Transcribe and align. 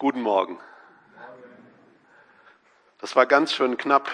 Guten 0.00 0.22
Morgen. 0.22 0.60
Das 3.00 3.16
war 3.16 3.26
ganz 3.26 3.52
schön 3.52 3.76
knapp. 3.76 4.08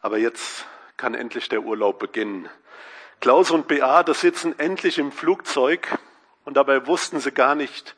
Aber 0.00 0.16
jetzt 0.16 0.64
kann 0.96 1.12
endlich 1.12 1.50
der 1.50 1.64
Urlaub 1.64 1.98
beginnen. 1.98 2.48
Klaus 3.20 3.50
und 3.50 3.68
Beate 3.68 4.14
sitzen 4.14 4.58
endlich 4.58 4.96
im 4.96 5.12
Flugzeug 5.12 5.98
und 6.46 6.56
dabei 6.56 6.86
wussten 6.86 7.20
sie 7.20 7.30
gar 7.30 7.54
nicht, 7.54 7.94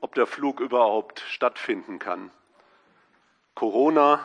ob 0.00 0.14
der 0.14 0.28
Flug 0.28 0.60
überhaupt 0.60 1.24
stattfinden 1.28 1.98
kann. 1.98 2.30
Corona, 3.56 4.24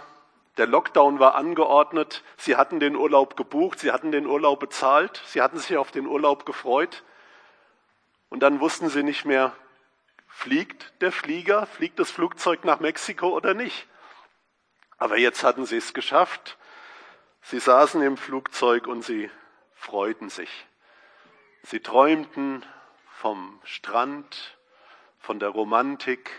der 0.58 0.68
Lockdown 0.68 1.18
war 1.18 1.34
angeordnet, 1.34 2.24
sie 2.38 2.56
hatten 2.56 2.80
den 2.80 2.96
Urlaub 2.96 3.36
gebucht, 3.36 3.80
sie 3.80 3.92
hatten 3.92 4.12
den 4.12 4.28
Urlaub 4.28 4.60
bezahlt, 4.60 5.24
sie 5.26 5.42
hatten 5.42 5.58
sich 5.58 5.76
auf 5.76 5.90
den 5.90 6.06
Urlaub 6.06 6.46
gefreut 6.46 7.04
und 8.32 8.40
dann 8.40 8.62
wussten 8.62 8.90
sie 8.90 9.04
nicht 9.04 9.26
mehr, 9.26 9.54
fliegt 10.26 10.94
der 11.02 11.12
Flieger, 11.12 11.68
fliegt 11.68 12.00
das 12.00 12.10
Flugzeug 12.10 12.64
nach 12.64 12.80
Mexiko 12.80 13.28
oder 13.28 13.54
nicht. 13.54 13.88
Aber 14.98 15.18
jetzt 15.18 15.44
hatten 15.44 15.66
sie 15.66 15.78
es 15.78 15.94
geschafft. 15.94 16.58
Sie 17.42 17.60
saßen 17.60 18.02
im 18.02 18.16
Flugzeug 18.16 18.88
und 18.88 19.04
sie 19.04 19.30
freuten 19.74 20.30
sich. 20.30 20.66
Sie 21.64 21.82
träumten 21.82 22.66
vom 23.18 23.60
Strand, 23.66 24.58
von 25.20 25.38
der 25.40 25.50
Romantik. 25.50 26.32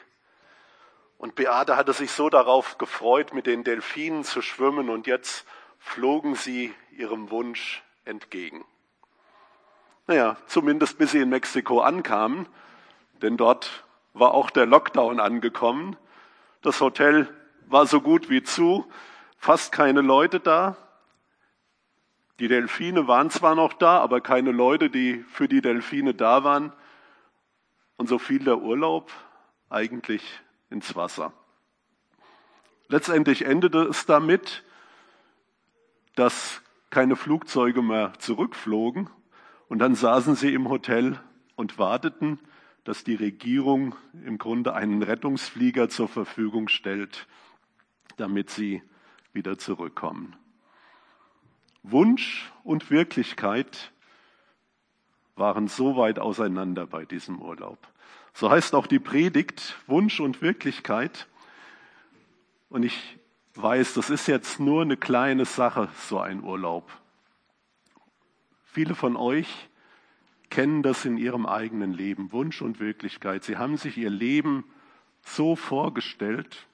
Und 1.18 1.34
Beate 1.34 1.76
hatte 1.76 1.92
sich 1.92 2.10
so 2.10 2.30
darauf 2.30 2.78
gefreut, 2.78 3.34
mit 3.34 3.46
den 3.46 3.64
Delfinen 3.64 4.24
zu 4.24 4.40
schwimmen, 4.40 4.88
und 4.88 5.06
jetzt 5.06 5.44
flogen 5.78 6.36
sie 6.36 6.74
ihrem 6.90 7.30
Wunsch 7.30 7.82
entgegen. 8.06 8.64
Naja, 10.06 10.36
zumindest 10.46 10.98
bis 10.98 11.12
sie 11.12 11.20
in 11.20 11.28
Mexiko 11.28 11.80
ankamen, 11.80 12.48
denn 13.22 13.36
dort 13.36 13.84
war 14.14 14.34
auch 14.34 14.50
der 14.50 14.66
Lockdown 14.66 15.20
angekommen. 15.20 15.96
Das 16.60 16.80
Hotel 16.80 17.28
war 17.66 17.86
so 17.86 18.00
gut 18.00 18.28
wie 18.28 18.42
zu, 18.42 18.84
fast 19.38 19.70
keine 19.70 20.00
Leute 20.00 20.40
da. 20.40 20.76
Die 22.40 22.48
Delfine 22.48 23.06
waren 23.06 23.30
zwar 23.30 23.54
noch 23.54 23.74
da, 23.74 24.00
aber 24.00 24.20
keine 24.20 24.50
Leute, 24.50 24.90
die 24.90 25.24
für 25.28 25.46
die 25.46 25.60
Delfine 25.60 26.14
da 26.14 26.42
waren. 26.42 26.72
Und 27.96 28.08
so 28.08 28.18
fiel 28.18 28.40
der 28.40 28.58
Urlaub 28.58 29.12
eigentlich 29.70 30.40
ins 30.68 30.96
Wasser. 30.96 31.32
Letztendlich 32.88 33.44
endete 33.44 33.84
es 33.84 34.04
damit, 34.04 34.64
dass 36.16 36.60
keine 36.90 37.14
Flugzeuge 37.14 37.80
mehr 37.80 38.12
zurückflogen 38.18 39.08
und 39.72 39.78
dann 39.78 39.94
saßen 39.94 40.36
sie 40.36 40.52
im 40.52 40.68
Hotel 40.68 41.18
und 41.56 41.78
warteten, 41.78 42.38
dass 42.84 43.04
die 43.04 43.14
Regierung 43.14 43.94
im 44.22 44.36
Grunde 44.36 44.74
einen 44.74 45.02
Rettungsflieger 45.02 45.88
zur 45.88 46.08
Verfügung 46.08 46.68
stellt, 46.68 47.26
damit 48.18 48.50
sie 48.50 48.82
wieder 49.32 49.56
zurückkommen. 49.56 50.36
Wunsch 51.82 52.52
und 52.64 52.90
Wirklichkeit 52.90 53.92
waren 55.36 55.68
so 55.68 55.96
weit 55.96 56.18
auseinander 56.18 56.86
bei 56.86 57.06
diesem 57.06 57.40
Urlaub. 57.40 57.78
So 58.34 58.50
heißt 58.50 58.74
auch 58.74 58.86
die 58.86 58.98
Predigt 58.98 59.78
Wunsch 59.86 60.20
und 60.20 60.42
Wirklichkeit. 60.42 61.28
Und 62.68 62.82
ich 62.82 63.16
weiß, 63.54 63.94
das 63.94 64.10
ist 64.10 64.26
jetzt 64.26 64.60
nur 64.60 64.82
eine 64.82 64.98
kleine 64.98 65.46
Sache, 65.46 65.88
so 65.96 66.18
ein 66.20 66.44
Urlaub. 66.44 66.92
Viele 68.72 68.94
von 68.94 69.16
euch 69.16 69.68
kennen 70.48 70.82
das 70.82 71.04
in 71.04 71.18
ihrem 71.18 71.44
eigenen 71.44 71.92
Leben, 71.92 72.32
Wunsch 72.32 72.62
und 72.62 72.80
Wirklichkeit. 72.80 73.44
Sie 73.44 73.58
haben 73.58 73.76
sich 73.76 73.98
ihr 73.98 74.08
Leben 74.08 74.64
so 75.20 75.56
vorgestellt 75.56 76.66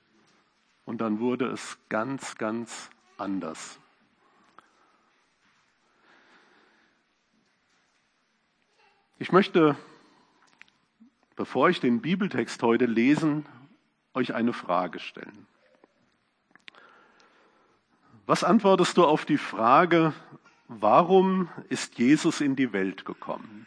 und 0.85 1.01
dann 1.01 1.19
wurde 1.19 1.47
es 1.47 1.77
ganz, 1.89 2.37
ganz 2.37 2.89
anders. 3.17 3.81
Ich 9.19 9.33
möchte, 9.33 9.77
bevor 11.35 11.69
ich 11.69 11.81
den 11.81 12.01
Bibeltext 12.01 12.63
heute 12.63 12.87
lesen, 12.87 13.45
euch 14.15 14.37
eine 14.37 14.53
Frage 14.53 15.01
stellen. 15.01 15.49
Was 18.25 18.45
antwortest 18.45 18.97
du 18.97 19.05
auf 19.05 19.25
die 19.25 19.39
Frage, 19.39 20.13
Warum 20.69 21.49
ist 21.71 21.99
Jesus 21.99 22.43
in 22.43 22.55
die 22.55 22.75
Welt 22.75 23.07
gekommen? 23.07 23.67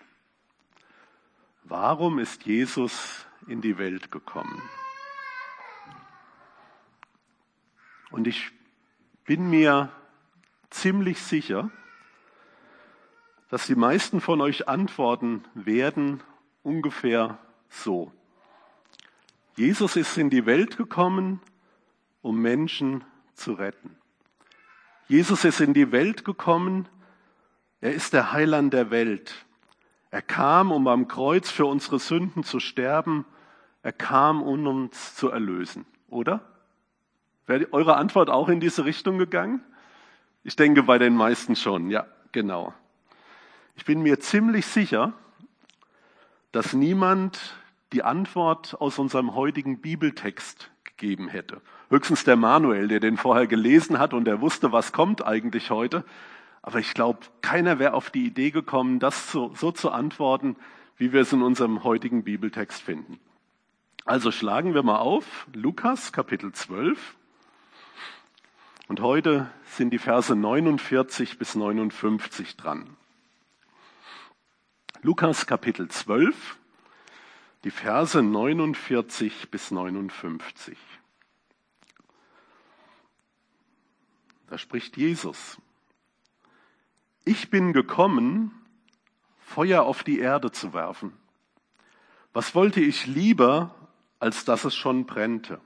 Warum 1.64 2.20
ist 2.20 2.46
Jesus 2.46 3.26
in 3.48 3.60
die 3.60 3.80
Welt 3.80 4.12
gekommen? 4.12 4.62
Und 8.12 8.28
ich 8.28 8.52
bin 9.26 9.50
mir 9.50 9.92
ziemlich 10.70 11.20
sicher, 11.22 11.72
dass 13.50 13.66
die 13.66 13.76
meisten 13.76 14.22
von 14.22 14.40
euch 14.40 14.68
antworten 14.68 15.44
werden 15.56 16.22
ungefähr 16.62 17.40
so. 17.68 18.12
Jesus 19.56 19.96
ist 19.96 20.18
in 20.20 20.30
die 20.30 20.46
Welt 20.46 20.78
gekommen, 20.78 21.42
um 22.22 22.40
Menschen 22.40 23.04
zu 23.34 23.54
retten. 23.54 24.01
Jesus 25.12 25.44
ist 25.44 25.60
in 25.60 25.74
die 25.74 25.92
Welt 25.92 26.24
gekommen. 26.24 26.88
Er 27.82 27.94
ist 27.94 28.14
der 28.14 28.32
Heiland 28.32 28.72
der 28.72 28.92
Welt. 28.92 29.46
Er 30.10 30.22
kam, 30.22 30.72
um 30.72 30.88
am 30.88 31.10
Kreuz 31.10 31.52
für 31.52 31.66
unsere 31.66 32.00
Sünden 32.00 32.46
zu 32.46 32.62
sterben. 32.62 33.26
Er 33.84 33.92
kam, 33.92 34.42
um 34.42 34.66
uns 34.66 35.14
zu 35.16 35.28
erlösen. 35.28 35.86
Oder? 36.08 36.40
Wäre 37.46 37.68
eure 37.74 37.98
Antwort 37.98 38.30
auch 38.30 38.48
in 38.48 38.62
diese 38.62 38.86
Richtung 38.86 39.18
gegangen? 39.18 39.62
Ich 40.46 40.56
denke 40.56 40.84
bei 40.84 40.98
den 40.98 41.18
meisten 41.18 41.58
schon. 41.58 41.90
Ja, 41.90 42.08
genau. 42.32 42.74
Ich 43.76 43.84
bin 43.84 44.04
mir 44.04 44.22
ziemlich 44.22 44.66
sicher, 44.66 45.12
dass 46.54 46.72
niemand 46.72 47.58
die 47.92 48.04
Antwort 48.04 48.80
aus 48.80 48.98
unserem 48.98 49.36
heutigen 49.36 49.82
Bibeltext 49.82 50.72
gegeben 50.86 51.28
hätte. 51.28 51.60
Höchstens 51.92 52.24
der 52.24 52.38
Manuel, 52.38 52.88
der 52.88 53.02
den 53.02 53.18
vorher 53.18 53.48
gelesen 53.48 54.00
hat 54.00 54.14
und 54.14 54.24
der 54.24 54.40
wusste, 54.40 54.72
was 54.72 54.94
kommt 54.94 55.28
eigentlich 55.28 55.72
heute. 55.72 56.06
Aber 56.62 56.80
ich 56.80 56.94
glaube, 56.94 57.20
keiner 57.42 57.80
wäre 57.80 57.96
auf 57.96 58.10
die 58.10 58.26
Idee 58.26 58.50
gekommen, 58.50 59.00
das 59.00 59.30
so, 59.30 59.54
so 59.56 59.74
zu 59.74 59.92
antworten, 59.92 60.56
wie 60.96 61.12
wir 61.12 61.20
es 61.20 61.34
in 61.34 61.42
unserem 61.42 61.84
heutigen 61.84 62.24
Bibeltext 62.24 62.82
finden. 62.82 63.20
Also 64.06 64.32
schlagen 64.32 64.74
wir 64.74 64.84
mal 64.84 65.00
auf, 65.00 65.48
Lukas 65.52 66.14
Kapitel 66.14 66.54
12. 66.54 67.16
Und 68.88 69.02
heute 69.02 69.50
sind 69.66 69.90
die 69.90 70.00
Verse 70.00 70.34
49 70.34 71.40
bis 71.40 71.56
59 71.56 72.56
dran. 72.56 72.96
Lukas 75.02 75.46
Kapitel 75.46 75.90
12, 75.90 76.58
die 77.66 77.72
Verse 77.72 78.24
49 78.24 79.52
bis 79.52 79.72
59. 79.72 80.78
Da 84.52 84.58
spricht 84.58 84.98
Jesus. 84.98 85.62
Ich 87.24 87.50
bin 87.50 87.72
gekommen, 87.72 88.52
Feuer 89.40 89.84
auf 89.84 90.04
die 90.04 90.20
Erde 90.20 90.52
zu 90.52 90.74
werfen. 90.74 91.14
Was 92.34 92.54
wollte 92.54 92.82
ich 92.82 93.08
lieber, 93.08 93.74
als 94.20 94.44
dass 94.44 94.66
es 94.66 94.76
schon 94.76 95.06
brennte? 95.06 95.62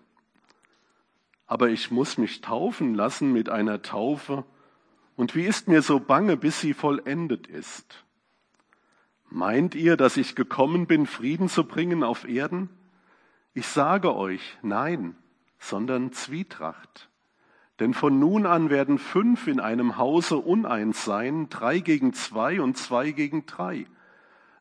Aber 1.48 1.70
ich 1.70 1.90
muss 1.90 2.20
mich 2.20 2.42
taufen 2.42 2.94
lassen 2.94 3.34
mit 3.34 3.50
einer 3.50 3.82
Taufe, 3.82 4.46
und 5.16 5.34
wie 5.34 5.46
ist 5.46 5.68
mir 5.68 5.82
so 5.82 6.00
bange, 6.00 6.38
bis 6.38 6.62
sie 6.62 6.76
vollendet 6.76 7.48
ist? 7.48 8.06
Meint 9.32 9.74
ihr, 9.74 9.98
dass 9.98 10.16
ich 10.16 10.36
gekommen 10.36 10.86
bin, 10.86 11.08
Frieden 11.08 11.50
zu 11.50 11.64
bringen 11.64 12.04
auf 12.04 12.28
Erden? 12.28 12.70
Ich 13.56 13.66
sage 13.66 14.16
euch, 14.16 14.60
nein, 14.62 15.18
sondern 15.58 16.12
Zwietracht. 16.12 17.10
Denn 17.80 17.94
von 17.94 18.20
nun 18.20 18.46
an 18.46 18.70
werden 18.70 18.98
fünf 18.98 19.48
in 19.48 19.60
einem 19.60 19.98
Hause 19.98 20.38
uneins 20.38 21.04
sein, 21.04 21.50
drei 21.50 21.80
gegen 21.80 22.14
zwei 22.14 22.62
und 22.62 22.78
zwei 22.78 23.12
gegen 23.12 23.46
drei. 23.46 23.86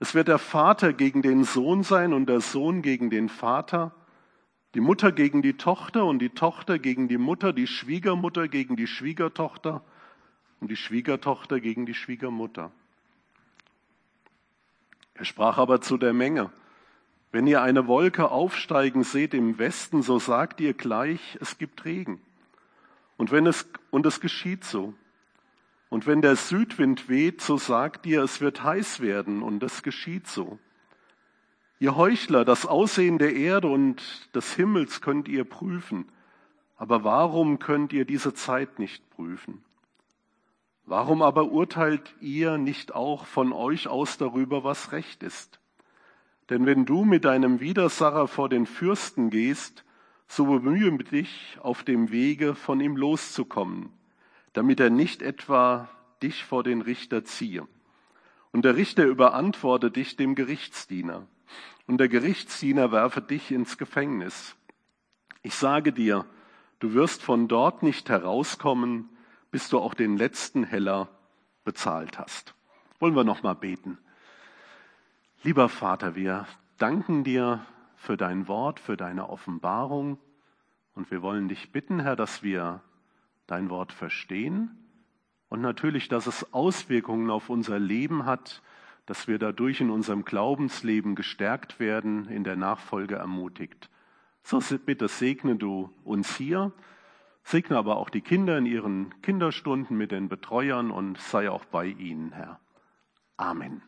Es 0.01 0.15
wird 0.15 0.29
der 0.29 0.39
Vater 0.39 0.93
gegen 0.93 1.23
den 1.23 1.45
Sohn 1.45 1.85
sein 1.85 2.13
und 2.13 2.27
der 2.27 2.41
Sohn 2.41 2.83
gegen 2.83 3.11
den 3.11 3.29
Vater, 3.29 3.95
die 4.75 4.81
Mutter 4.81 5.13
gegen 5.13 5.41
die 5.41 5.57
Tochter 5.57 6.05
und 6.05 6.19
die 6.19 6.31
Tochter 6.31 6.81
gegen 6.81 7.07
die 7.07 7.19
Mutter, 7.19 7.53
die 7.53 7.69
Schwiegermutter 7.69 8.49
gegen 8.49 8.75
die 8.75 8.89
Schwiegertochter 8.89 9.85
und 10.61 10.69
die 10.69 10.77
Schwiegertochter 10.77 11.61
gegen 11.61 11.87
die 11.87 11.95
Schwiegermutter. 11.95 12.73
Er 15.15 15.25
sprach 15.25 15.59
aber 15.59 15.81
zu 15.81 15.97
der 15.97 16.13
Menge, 16.13 16.51
wenn 17.31 17.47
ihr 17.47 17.63
eine 17.63 17.87
Wolke 17.87 18.33
aufsteigen 18.33 19.05
seht 19.05 19.33
im 19.33 19.59
Westen, 19.59 20.03
so 20.03 20.19
sagt 20.19 20.61
ihr 20.61 20.75
gleich, 20.75 21.39
es 21.41 21.57
gibt 21.59 21.85
Regen. 21.85 22.21
Und 23.17 23.31
wenn 23.31 23.47
es, 23.47 23.69
und 23.91 24.07
es 24.07 24.21
geschieht 24.21 24.65
so. 24.65 24.95
Und 25.89 26.07
wenn 26.07 26.23
der 26.23 26.37
Südwind 26.37 27.09
weht, 27.09 27.41
so 27.41 27.57
sagt 27.57 28.07
ihr, 28.07 28.23
es 28.23 28.41
wird 28.41 28.63
heiß 28.63 29.01
werden, 29.01 29.43
und 29.43 29.63
es 29.63 29.83
geschieht 29.83 30.27
so. 30.27 30.59
Ihr 31.79 31.97
Heuchler, 31.97 32.45
das 32.45 32.67
Aussehen 32.67 33.19
der 33.19 33.35
Erde 33.35 33.69
und 33.69 34.03
des 34.35 34.55
Himmels 34.55 35.01
könnt 35.01 35.29
ihr 35.29 35.45
prüfen, 35.45 36.07
aber 36.77 37.05
warum 37.05 37.59
könnt 37.59 37.93
ihr 37.93 38.05
diese 38.05 38.35
Zeit 38.35 38.79
nicht 38.79 39.09
prüfen? 39.11 39.63
Warum 40.87 41.23
aber 41.23 41.47
urteilt 41.51 42.15
ihr 42.21 42.59
nicht 42.59 42.95
auch 42.95 43.25
von 43.25 43.53
euch 43.53 43.89
aus 43.89 44.19
darüber, 44.19 44.65
was 44.65 44.93
recht 44.93 45.23
ist? 45.23 45.61
Denn 46.51 46.67
wenn 46.67 46.85
du 46.85 47.05
mit 47.05 47.25
deinem 47.25 47.61
Widersacher 47.61 48.29
vor 48.29 48.49
den 48.49 48.67
Fürsten 48.67 49.31
gehst, 49.31 49.85
so 50.27 50.47
bemühe 50.47 50.97
dich 50.99 51.59
auf 51.61 51.83
dem 51.83 52.11
Wege 52.11 52.55
von 52.55 52.81
ihm 52.81 52.97
loszukommen, 52.97 53.91
damit 54.53 54.81
er 54.81 54.91
nicht 54.91 55.23
etwa 55.23 55.89
dich 56.23 56.45
vor 56.45 56.63
den 56.63 56.81
Richter 56.81 57.25
ziehe. 57.25 57.67
Und 58.53 58.65
der 58.65 58.77
Richter 58.77 59.05
überantworte 59.05 59.91
dich 59.91 60.17
dem 60.17 60.35
Gerichtsdiener 60.35 61.27
und 61.87 61.99
der 61.99 62.09
Gerichtsdiener 62.09 62.93
werfe 62.93 63.21
dich 63.21 63.51
ins 63.51 63.77
Gefängnis. 63.79 64.57
Ich 65.43 65.55
sage 65.55 65.93
dir, 65.93 66.25
du 66.79 66.95
wirst 66.95 67.23
von 67.23 67.49
dort 67.49 67.83
nicht 67.83 68.09
herauskommen, 68.09 69.09
bis 69.51 69.69
du 69.69 69.79
auch 69.79 69.95
den 69.95 70.17
letzten 70.17 70.65
Heller 70.65 71.09
bezahlt 71.65 72.19
hast. 72.19 72.55
Wollen 72.99 73.15
wir 73.15 73.25
noch 73.25 73.43
mal 73.43 73.55
beten. 73.55 73.99
Lieber 75.43 75.69
Vater, 75.69 76.15
wir 76.15 76.47
danken 76.79 77.25
dir 77.25 77.67
für 78.05 78.17
dein 78.17 78.49
Wort, 78.49 78.79
für 78.79 78.97
deine 78.97 79.29
Offenbarung 79.29 80.19
und 80.95 81.11
wir 81.11 81.23
wollen 81.23 81.49
dich 81.49 81.73
bitten, 81.73 82.01
Herr, 82.01 82.17
dass 82.17 82.43
wir 82.43 82.83
dein 83.47 83.71
Wort 83.71 83.93
verstehen 83.93 84.71
und 85.49 85.61
natürlich, 85.61 86.09
dass 86.09 86.27
es 86.27 86.53
Auswirkungen 86.53 87.31
auf 87.31 87.49
unser 87.49 87.79
Leben 87.79 88.27
hat, 88.27 88.63
dass 89.07 89.27
wir 89.27 89.39
dadurch 89.39 89.81
in 89.81 89.91
unserem 89.91 90.25
Glaubensleben 90.25 91.15
gestärkt 91.15 91.81
werden, 91.81 92.29
in 92.29 92.45
der 92.45 92.57
Nachfolge 92.57 93.17
ermutigt. 93.17 93.91
So 94.43 94.61
bitte 94.85 95.09
segne 95.09 95.57
du 95.57 95.91
uns 96.05 96.37
hier, 96.37 96.73
segne 97.43 97.77
aber 97.77 97.97
auch 97.97 98.11
die 98.11 98.21
Kinder 98.21 98.59
in 98.59 98.67
ihren 98.67 99.21
Kinderstunden 99.23 99.97
mit 99.97 100.13
den 100.13 100.29
Betreuern 100.29 100.91
und 100.91 101.19
sei 101.19 101.51
auch 101.51 101.65
bei 101.65 101.87
ihnen, 101.87 102.33
Herr. 102.33 102.61
Amen. 103.37 103.83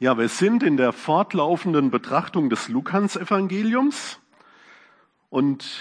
Ja, 0.00 0.16
wir 0.16 0.28
sind 0.28 0.62
in 0.62 0.76
der 0.76 0.92
fortlaufenden 0.92 1.90
Betrachtung 1.90 2.50
des 2.50 2.68
Lukas-Evangeliums 2.68 4.20
und 5.28 5.80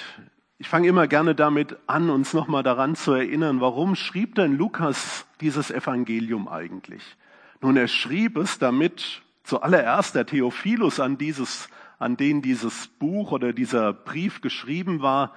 ich 0.57 0.67
fange 0.67 0.87
immer 0.87 1.05
gerne 1.05 1.35
damit 1.35 1.77
an, 1.85 2.09
uns 2.09 2.33
nochmal 2.33 2.63
daran 2.63 2.95
zu 2.95 3.11
erinnern, 3.11 3.61
warum 3.61 3.93
schrieb 3.95 4.33
denn 4.33 4.57
Lukas 4.57 5.27
dieses 5.39 5.69
Evangelium 5.69 6.47
eigentlich? 6.47 7.03
Nun, 7.61 7.77
er 7.77 7.87
schrieb 7.87 8.37
es, 8.37 8.57
damit 8.57 9.21
zuallererst 9.43 10.15
der 10.15 10.25
Theophilus, 10.25 10.99
an, 10.99 11.19
dieses, 11.19 11.69
an 11.99 12.17
den 12.17 12.41
dieses 12.41 12.87
Buch 12.87 13.31
oder 13.31 13.53
dieser 13.53 13.93
Brief 13.93 14.41
geschrieben 14.41 15.03
war, 15.03 15.35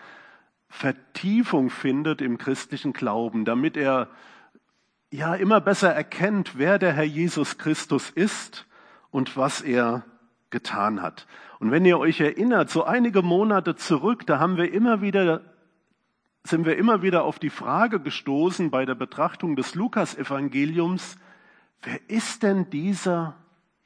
Vertiefung 0.70 1.68
findet 1.68 2.22
im 2.22 2.38
christlichen 2.38 2.94
Glauben, 2.94 3.44
damit 3.44 3.76
er 3.76 4.08
ja 5.10 5.34
immer 5.34 5.60
besser 5.60 5.92
erkennt, 5.92 6.56
wer 6.56 6.78
der 6.78 6.94
Herr 6.94 7.04
Jesus 7.04 7.58
Christus 7.58 8.08
ist 8.08 8.64
und 9.10 9.36
was 9.36 9.60
er 9.60 10.04
getan 10.50 11.02
hat. 11.02 11.26
Und 11.58 11.70
wenn 11.70 11.84
ihr 11.84 11.98
euch 11.98 12.20
erinnert, 12.20 12.70
so 12.70 12.84
einige 12.84 13.22
Monate 13.22 13.76
zurück, 13.76 14.26
da 14.26 14.38
haben 14.38 14.56
wir 14.56 14.72
immer 14.72 15.00
wieder, 15.00 15.42
sind 16.44 16.66
wir 16.66 16.76
immer 16.76 17.02
wieder 17.02 17.24
auf 17.24 17.38
die 17.38 17.50
Frage 17.50 18.00
gestoßen 18.00 18.70
bei 18.70 18.84
der 18.84 18.94
Betrachtung 18.94 19.56
des 19.56 19.74
Lukas-Evangeliums, 19.74 21.16
wer 21.82 21.98
ist 22.08 22.42
denn 22.42 22.70
dieser 22.70 23.34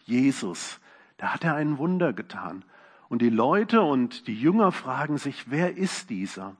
Jesus? 0.04 0.80
Da 1.16 1.34
hat 1.34 1.44
er 1.44 1.54
ein 1.54 1.78
Wunder 1.78 2.12
getan. 2.12 2.64
Und 3.08 3.22
die 3.22 3.30
Leute 3.30 3.82
und 3.82 4.26
die 4.26 4.38
Jünger 4.38 4.72
fragen 4.72 5.18
sich, 5.18 5.50
wer 5.50 5.76
ist 5.76 6.10
dieser? 6.10 6.56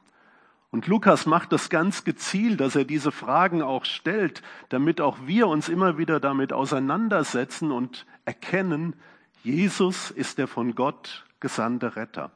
Und 0.75 0.89
Lukas 0.89 1.25
macht 1.25 1.53
das 1.53 1.71
ganz 1.71 2.03
gezielt, 2.03 2.61
dass 2.61 2.75
er 2.75 2.85
diese 2.85 3.13
Fragen 3.13 3.63
auch 3.63 3.85
stellt, 3.85 4.43
damit 4.71 5.01
auch 5.01 5.19
wir 5.25 5.47
uns 5.47 5.69
immer 5.69 5.99
wieder 5.99 6.19
damit 6.19 6.53
auseinandersetzen 6.53 7.71
und 7.71 8.07
erkennen, 8.25 8.97
Jesus 9.45 10.11
ist 10.11 10.37
der 10.39 10.49
von 10.49 10.75
Gott 10.75 11.27
gesandte 11.39 11.95
Retter. 11.95 12.33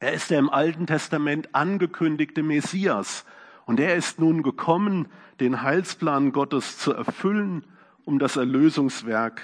Er 0.00 0.12
ist 0.12 0.28
der 0.32 0.40
im 0.40 0.50
Alten 0.50 0.88
Testament 0.88 1.54
angekündigte 1.54 2.42
Messias. 2.42 3.24
Und 3.64 3.78
er 3.78 3.94
ist 3.94 4.18
nun 4.18 4.42
gekommen, 4.42 5.06
den 5.38 5.62
Heilsplan 5.62 6.32
Gottes 6.32 6.78
zu 6.78 6.92
erfüllen, 6.92 7.64
um 8.04 8.18
das 8.18 8.34
Erlösungswerk 8.34 9.40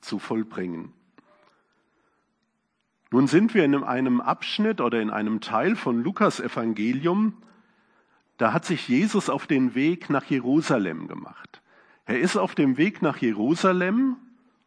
zu 0.00 0.18
vollbringen. 0.18 0.92
Nun 3.12 3.28
sind 3.28 3.54
wir 3.54 3.64
in 3.64 3.84
einem 3.84 4.20
Abschnitt 4.20 4.80
oder 4.80 5.00
in 5.00 5.10
einem 5.10 5.40
Teil 5.40 5.76
von 5.76 6.02
Lukas 6.02 6.40
Evangelium, 6.40 7.36
da 8.42 8.52
hat 8.52 8.64
sich 8.64 8.88
Jesus 8.88 9.30
auf 9.30 9.46
den 9.46 9.76
Weg 9.76 10.10
nach 10.10 10.24
Jerusalem 10.24 11.06
gemacht. 11.06 11.62
Er 12.06 12.18
ist 12.18 12.36
auf 12.36 12.56
dem 12.56 12.76
Weg 12.76 13.00
nach 13.00 13.18
Jerusalem, 13.18 14.16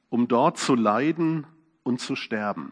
um 0.07 0.30
dort 0.30 0.57
zu 0.57 0.75
leiden 0.75 1.45
und 1.83 2.00
zu 2.00 2.16
sterben. 2.16 2.72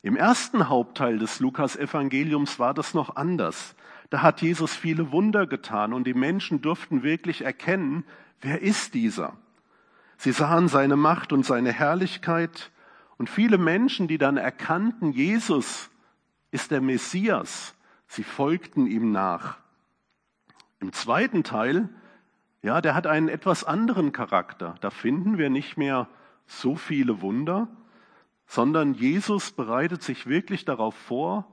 Im 0.00 0.16
ersten 0.16 0.70
Hauptteil 0.70 1.18
des 1.18 1.38
Lukas-Evangeliums 1.40 2.58
war 2.58 2.72
das 2.72 2.94
noch 2.94 3.16
anders. 3.16 3.76
Da 4.08 4.22
hat 4.22 4.40
Jesus 4.40 4.74
viele 4.74 5.12
Wunder 5.12 5.46
getan 5.46 5.92
und 5.92 6.06
die 6.06 6.14
Menschen 6.14 6.62
durften 6.62 7.02
wirklich 7.02 7.44
erkennen, 7.44 8.02
wer 8.40 8.62
ist 8.62 8.94
dieser? 8.94 9.36
Sie 10.16 10.32
sahen 10.32 10.68
seine 10.68 10.96
Macht 10.96 11.34
und 11.34 11.44
seine 11.44 11.72
Herrlichkeit 11.72 12.70
und 13.18 13.28
viele 13.28 13.58
Menschen, 13.58 14.08
die 14.08 14.16
dann 14.16 14.38
erkannten, 14.38 15.12
Jesus 15.12 15.90
ist 16.52 16.70
der 16.70 16.80
Messias, 16.80 17.74
sie 18.06 18.24
folgten 18.24 18.86
ihm 18.86 19.12
nach. 19.12 19.58
Im 20.80 20.92
zweiten 20.92 21.42
Teil, 21.44 21.88
ja, 22.62 22.80
der 22.80 22.94
hat 22.94 23.06
einen 23.06 23.28
etwas 23.28 23.64
anderen 23.64 24.12
Charakter. 24.12 24.74
Da 24.80 24.90
finden 24.90 25.38
wir 25.38 25.50
nicht 25.50 25.76
mehr 25.76 26.08
so 26.46 26.76
viele 26.76 27.20
Wunder, 27.20 27.68
sondern 28.46 28.94
Jesus 28.94 29.50
bereitet 29.50 30.02
sich 30.02 30.26
wirklich 30.26 30.64
darauf 30.64 30.94
vor, 30.94 31.46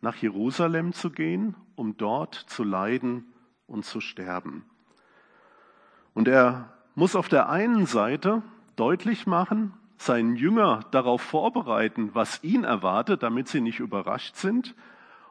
nach 0.00 0.16
Jerusalem 0.16 0.92
zu 0.92 1.10
gehen, 1.10 1.56
um 1.74 1.96
dort 1.96 2.34
zu 2.34 2.64
leiden 2.64 3.26
und 3.66 3.84
zu 3.84 4.00
sterben. 4.00 4.64
Und 6.14 6.28
er 6.28 6.72
muss 6.94 7.16
auf 7.16 7.28
der 7.28 7.48
einen 7.50 7.86
Seite 7.86 8.42
deutlich 8.76 9.26
machen, 9.26 9.74
seinen 9.98 10.36
Jünger 10.36 10.80
darauf 10.90 11.22
vorbereiten, 11.22 12.10
was 12.14 12.42
ihn 12.42 12.64
erwartet, 12.64 13.22
damit 13.22 13.48
sie 13.48 13.60
nicht 13.60 13.80
überrascht 13.80 14.36
sind. 14.36 14.74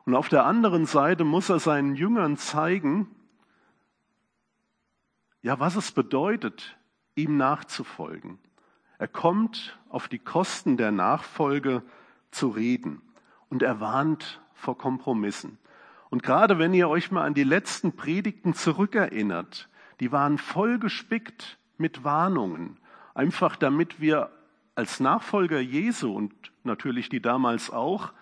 Und 0.05 0.15
auf 0.15 0.29
der 0.29 0.45
anderen 0.45 0.85
Seite 0.85 1.23
muss 1.23 1.49
er 1.49 1.59
seinen 1.59 1.95
Jüngern 1.95 2.37
zeigen, 2.37 3.07
ja, 5.41 5.59
was 5.59 5.75
es 5.75 5.91
bedeutet, 5.91 6.77
ihm 7.15 7.37
nachzufolgen. 7.37 8.39
Er 8.97 9.07
kommt 9.07 9.77
auf 9.89 10.07
die 10.07 10.19
Kosten 10.19 10.77
der 10.77 10.91
Nachfolge 10.91 11.83
zu 12.31 12.49
reden 12.49 13.01
und 13.49 13.61
er 13.61 13.79
warnt 13.79 14.41
vor 14.53 14.77
Kompromissen. 14.77 15.57
Und 16.09 16.23
gerade 16.23 16.59
wenn 16.59 16.73
ihr 16.73 16.87
euch 16.89 17.11
mal 17.11 17.25
an 17.25 17.33
die 17.33 17.43
letzten 17.43 17.95
Predigten 17.95 18.53
zurückerinnert, 18.53 19.69
die 19.99 20.11
waren 20.11 20.37
voll 20.37 20.79
gespickt 20.79 21.57
mit 21.77 22.03
Warnungen, 22.03 22.77
einfach 23.13 23.55
damit 23.55 23.99
wir 23.99 24.29
als 24.75 24.99
Nachfolger 24.99 25.59
Jesu 25.59 26.13
und 26.13 26.33
natürlich 26.63 27.09
die 27.09 27.21
damals 27.21 27.69
auch, 27.69 28.13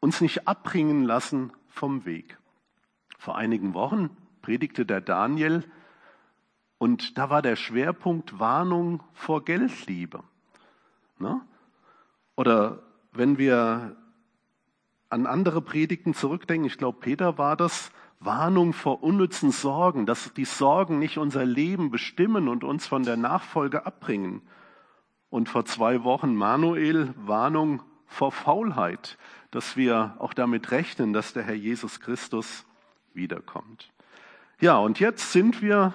uns 0.00 0.20
nicht 0.20 0.48
abbringen 0.48 1.04
lassen 1.04 1.52
vom 1.68 2.04
Weg. 2.04 2.38
Vor 3.18 3.36
einigen 3.36 3.74
Wochen 3.74 4.10
predigte 4.42 4.86
der 4.86 5.00
Daniel 5.00 5.64
und 6.78 7.18
da 7.18 7.28
war 7.28 7.42
der 7.42 7.56
Schwerpunkt 7.56 8.40
Warnung 8.40 9.02
vor 9.12 9.44
Geldliebe. 9.44 10.24
Ne? 11.18 11.42
Oder 12.36 12.82
wenn 13.12 13.36
wir 13.36 13.96
an 15.10 15.26
andere 15.26 15.60
Predigten 15.60 16.14
zurückdenken, 16.14 16.66
ich 16.66 16.78
glaube, 16.78 16.98
Peter 17.00 17.36
war 17.36 17.56
das, 17.56 17.92
Warnung 18.20 18.74
vor 18.74 19.02
unnützen 19.02 19.50
Sorgen, 19.50 20.06
dass 20.06 20.32
die 20.34 20.44
Sorgen 20.44 20.98
nicht 20.98 21.18
unser 21.18 21.44
Leben 21.44 21.90
bestimmen 21.90 22.48
und 22.48 22.64
uns 22.64 22.86
von 22.86 23.02
der 23.02 23.16
Nachfolge 23.16 23.86
abbringen. 23.86 24.42
Und 25.30 25.48
vor 25.48 25.64
zwei 25.64 26.04
Wochen 26.04 26.34
Manuel, 26.34 27.14
Warnung 27.16 27.82
vor 28.10 28.32
Faulheit, 28.32 29.16
dass 29.50 29.76
wir 29.76 30.16
auch 30.18 30.34
damit 30.34 30.70
rechnen, 30.72 31.12
dass 31.12 31.32
der 31.32 31.44
Herr 31.44 31.54
Jesus 31.54 32.00
Christus 32.00 32.66
wiederkommt. 33.14 33.90
Ja, 34.60 34.76
und 34.76 35.00
jetzt 35.00 35.32
sind 35.32 35.62
wir 35.62 35.94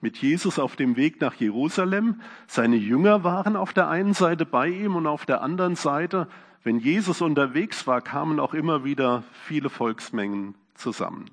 mit 0.00 0.16
Jesus 0.16 0.58
auf 0.58 0.76
dem 0.76 0.96
Weg 0.96 1.20
nach 1.20 1.34
Jerusalem. 1.34 2.20
Seine 2.46 2.76
Jünger 2.76 3.24
waren 3.24 3.56
auf 3.56 3.72
der 3.72 3.88
einen 3.88 4.14
Seite 4.14 4.46
bei 4.46 4.68
ihm 4.68 4.96
und 4.96 5.06
auf 5.06 5.26
der 5.26 5.42
anderen 5.42 5.74
Seite, 5.74 6.28
wenn 6.62 6.78
Jesus 6.78 7.20
unterwegs 7.20 7.86
war, 7.86 8.00
kamen 8.00 8.40
auch 8.40 8.54
immer 8.54 8.84
wieder 8.84 9.24
viele 9.44 9.70
Volksmengen 9.70 10.54
zusammen. 10.74 11.26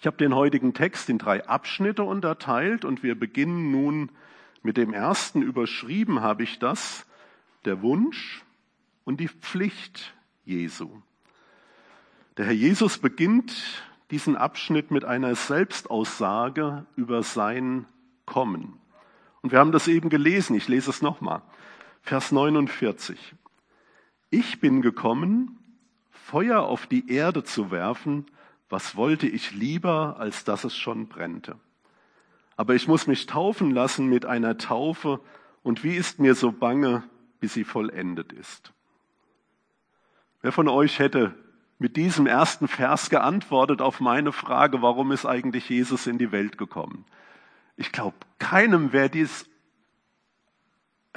Ich 0.00 0.06
habe 0.06 0.16
den 0.16 0.34
heutigen 0.34 0.72
Text 0.72 1.10
in 1.10 1.18
drei 1.18 1.46
Abschnitte 1.46 2.02
unterteilt 2.04 2.84
und 2.84 3.02
wir 3.02 3.18
beginnen 3.18 3.70
nun 3.70 4.10
Mit 4.62 4.76
dem 4.76 4.92
ersten 4.92 5.42
überschrieben 5.42 6.22
habe 6.22 6.42
ich 6.42 6.58
das, 6.58 7.06
der 7.64 7.82
Wunsch 7.82 8.45
und 9.06 9.20
die 9.20 9.28
Pflicht 9.28 10.14
Jesu. 10.44 10.90
Der 12.36 12.44
Herr 12.44 12.52
Jesus 12.52 12.98
beginnt 12.98 13.54
diesen 14.10 14.36
Abschnitt 14.36 14.90
mit 14.90 15.06
einer 15.06 15.34
Selbstaussage 15.34 16.84
über 16.96 17.22
sein 17.22 17.86
Kommen. 18.26 18.78
Und 19.40 19.52
wir 19.52 19.60
haben 19.60 19.72
das 19.72 19.88
eben 19.88 20.10
gelesen, 20.10 20.54
ich 20.56 20.68
lese 20.68 20.90
es 20.90 21.00
nochmal. 21.00 21.40
Vers 22.02 22.32
49. 22.32 23.34
Ich 24.30 24.60
bin 24.60 24.82
gekommen, 24.82 25.58
Feuer 26.10 26.62
auf 26.62 26.86
die 26.86 27.08
Erde 27.08 27.44
zu 27.44 27.70
werfen, 27.70 28.26
was 28.68 28.96
wollte 28.96 29.28
ich 29.28 29.52
lieber, 29.52 30.16
als 30.18 30.42
dass 30.42 30.64
es 30.64 30.76
schon 30.76 31.06
brennte. 31.06 31.56
Aber 32.56 32.74
ich 32.74 32.88
muss 32.88 33.06
mich 33.06 33.26
taufen 33.26 33.70
lassen 33.70 34.08
mit 34.08 34.26
einer 34.26 34.58
Taufe, 34.58 35.20
und 35.62 35.82
wie 35.82 35.94
ist 35.94 36.18
mir 36.18 36.34
so 36.34 36.52
bange, 36.52 37.02
bis 37.40 37.54
sie 37.54 37.64
vollendet 37.64 38.32
ist. 38.32 38.72
Wer 40.42 40.52
von 40.52 40.68
euch 40.68 40.98
hätte 40.98 41.34
mit 41.78 41.96
diesem 41.96 42.26
ersten 42.26 42.68
Vers 42.68 43.10
geantwortet 43.10 43.82
auf 43.82 44.00
meine 44.00 44.32
Frage, 44.32 44.82
warum 44.82 45.12
ist 45.12 45.26
eigentlich 45.26 45.68
Jesus 45.68 46.06
in 46.06 46.18
die 46.18 46.32
Welt 46.32 46.58
gekommen? 46.58 47.04
Ich 47.76 47.92
glaube, 47.92 48.16
keinem 48.38 48.92
wäre 48.92 49.10
dies 49.10 49.48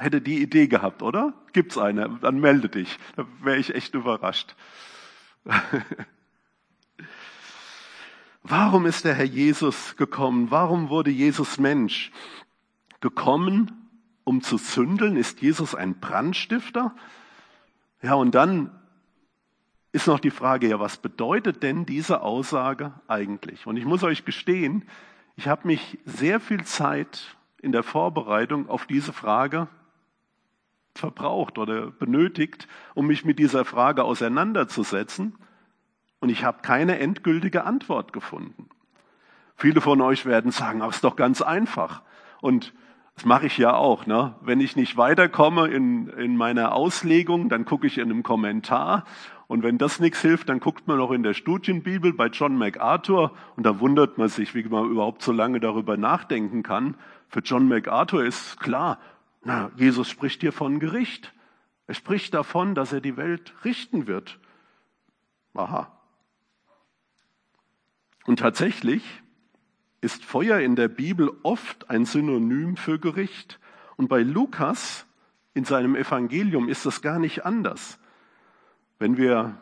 hätte 0.00 0.20
die 0.20 0.42
Idee 0.42 0.66
gehabt, 0.66 1.02
oder? 1.02 1.34
Gibt's 1.52 1.78
eine? 1.78 2.18
Dann 2.20 2.40
melde 2.40 2.68
dich. 2.68 2.98
Da 3.16 3.26
wäre 3.42 3.58
ich 3.58 3.74
echt 3.74 3.94
überrascht. 3.94 4.56
Warum 8.42 8.86
ist 8.86 9.04
der 9.04 9.14
Herr 9.14 9.26
Jesus 9.26 9.96
gekommen? 9.96 10.50
Warum 10.50 10.88
wurde 10.88 11.10
Jesus 11.10 11.58
Mensch? 11.58 12.10
Gekommen, 13.00 13.90
um 14.24 14.40
zu 14.40 14.56
zündeln? 14.56 15.16
Ist 15.16 15.42
Jesus 15.42 15.74
ein 15.74 16.00
Brandstifter? 16.00 16.94
Ja, 18.02 18.14
und 18.14 18.34
dann 18.34 18.79
ist 19.92 20.06
noch 20.06 20.20
die 20.20 20.30
Frage, 20.30 20.68
ja, 20.68 20.78
was 20.78 20.96
bedeutet 20.96 21.62
denn 21.62 21.84
diese 21.86 22.22
Aussage 22.22 22.92
eigentlich? 23.08 23.66
Und 23.66 23.76
ich 23.76 23.84
muss 23.84 24.02
euch 24.02 24.24
gestehen, 24.24 24.84
ich 25.36 25.48
habe 25.48 25.66
mich 25.66 25.98
sehr 26.04 26.38
viel 26.38 26.64
Zeit 26.64 27.36
in 27.60 27.72
der 27.72 27.82
Vorbereitung 27.82 28.68
auf 28.68 28.86
diese 28.86 29.12
Frage 29.12 29.68
verbraucht 30.94 31.58
oder 31.58 31.90
benötigt, 31.90 32.68
um 32.94 33.06
mich 33.06 33.24
mit 33.24 33.38
dieser 33.38 33.64
Frage 33.64 34.04
auseinanderzusetzen. 34.04 35.36
Und 36.20 36.28
ich 36.28 36.44
habe 36.44 36.58
keine 36.62 36.98
endgültige 36.98 37.64
Antwort 37.64 38.12
gefunden. 38.12 38.68
Viele 39.56 39.80
von 39.80 40.00
euch 40.00 40.26
werden 40.26 40.52
sagen, 40.52 40.82
ach, 40.82 40.90
ist 40.90 41.04
doch 41.04 41.16
ganz 41.16 41.42
einfach. 41.42 42.02
Und 42.40 42.72
das 43.14 43.24
mache 43.24 43.46
ich 43.46 43.58
ja 43.58 43.74
auch. 43.74 44.06
Ne? 44.06 44.34
Wenn 44.40 44.60
ich 44.60 44.76
nicht 44.76 44.96
weiterkomme 44.96 45.68
in, 45.68 46.08
in 46.08 46.36
meiner 46.36 46.74
Auslegung, 46.74 47.48
dann 47.48 47.64
gucke 47.64 47.86
ich 47.86 47.98
in 47.98 48.10
einem 48.10 48.22
Kommentar. 48.22 49.04
Und 49.50 49.64
wenn 49.64 49.78
das 49.78 49.98
nichts 49.98 50.20
hilft, 50.20 50.48
dann 50.48 50.60
guckt 50.60 50.86
man 50.86 50.98
noch 50.98 51.10
in 51.10 51.24
der 51.24 51.34
Studienbibel 51.34 52.12
bei 52.12 52.28
John 52.28 52.56
MacArthur. 52.56 53.32
Und 53.56 53.66
da 53.66 53.80
wundert 53.80 54.16
man 54.16 54.28
sich, 54.28 54.54
wie 54.54 54.62
man 54.62 54.88
überhaupt 54.88 55.22
so 55.22 55.32
lange 55.32 55.58
darüber 55.58 55.96
nachdenken 55.96 56.62
kann. 56.62 56.94
Für 57.26 57.40
John 57.40 57.66
MacArthur 57.66 58.24
ist 58.24 58.60
klar, 58.60 59.00
na, 59.42 59.72
Jesus 59.74 60.08
spricht 60.08 60.42
hier 60.42 60.52
von 60.52 60.78
Gericht. 60.78 61.34
Er 61.88 61.94
spricht 61.94 62.32
davon, 62.32 62.76
dass 62.76 62.92
er 62.92 63.00
die 63.00 63.16
Welt 63.16 63.52
richten 63.64 64.06
wird. 64.06 64.38
Aha. 65.54 65.98
Und 68.26 68.38
tatsächlich 68.38 69.02
ist 70.00 70.24
Feuer 70.24 70.60
in 70.60 70.76
der 70.76 70.86
Bibel 70.86 71.28
oft 71.42 71.90
ein 71.90 72.04
Synonym 72.04 72.76
für 72.76 73.00
Gericht. 73.00 73.58
Und 73.96 74.06
bei 74.06 74.22
Lukas 74.22 75.06
in 75.54 75.64
seinem 75.64 75.96
Evangelium 75.96 76.68
ist 76.68 76.86
das 76.86 77.02
gar 77.02 77.18
nicht 77.18 77.44
anders. 77.44 77.99
Wenn 79.00 79.16
wir 79.16 79.56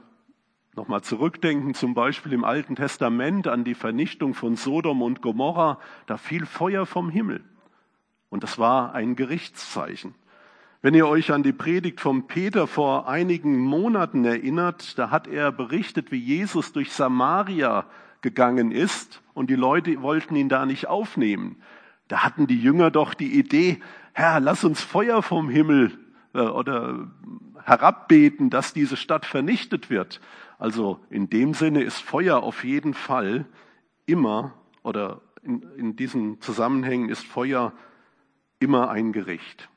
nochmal 0.75 1.03
zurückdenken, 1.03 1.73
zum 1.73 1.95
Beispiel 1.95 2.33
im 2.33 2.43
Alten 2.43 2.75
Testament 2.75 3.47
an 3.47 3.63
die 3.63 3.77
Vernichtung 3.77 4.35
von 4.35 4.57
Sodom 4.57 5.01
und 5.01 5.23
Gomorra, 5.23 5.79
da 6.07 6.17
fiel 6.17 6.45
Feuer 6.45 6.87
vom 6.87 7.09
Himmel. 7.09 7.45
Und 8.31 8.43
das 8.43 8.59
war 8.59 8.97
ein 8.97 9.15
Gerichtszeichen. 9.15 10.17
Wenn 10.83 10.93
ihr 10.95 11.07
euch 11.07 11.31
an 11.31 11.45
die 11.45 11.53
Predigt 11.53 12.01
von 12.01 12.27
Peter 12.27 12.67
vor 12.67 13.09
einigen 13.09 13.59
Monaten 13.59 14.25
erinnert, 14.25 14.99
da 14.99 15.11
hat 15.13 15.29
er 15.29 15.53
berichtet, 15.53 16.11
wie 16.11 16.19
Jesus 16.19 16.73
durch 16.73 16.93
Samaria 16.93 17.87
gegangen 18.23 18.73
ist 18.73 19.23
und 19.35 19.51
die 19.51 19.55
Leute 19.55 20.03
wollten 20.03 20.35
ihn 20.35 20.49
da 20.49 20.67
nicht 20.67 20.89
aufnehmen. 20.89 21.63
Da 22.09 22.25
hatten 22.25 22.49
die 22.49 22.61
Jünger 22.61 22.91
doch 22.91 23.15
die 23.15 23.39
Idee, 23.39 23.79
Herr, 24.15 24.41
lass 24.41 24.65
uns 24.65 24.83
Feuer 24.83 25.23
vom 25.23 25.49
Himmel 25.49 25.97
äh, 26.35 26.41
oder 26.41 27.09
herabbeten, 27.69 28.51
dass 28.51 28.73
diese 28.73 28.97
Stadt 28.97 29.27
vernichtet 29.27 29.91
wird. 29.91 30.21
Also 30.59 31.01
in 31.11 31.31
dem 31.31 31.55
Sinne 31.55 31.83
ist 31.83 32.01
Feuer 32.01 32.43
auf 32.43 32.65
jeden 32.65 32.95
Fall 32.95 33.47
immer 34.07 34.55
oder 34.83 35.21
in, 35.43 35.63
in 35.77 35.97
diesen 35.97 36.41
Zusammenhängen 36.41 37.09
ist 37.09 37.25
Feuer 37.25 37.73
immer 38.59 38.91
ein 38.91 39.13
Gericht. 39.13 39.69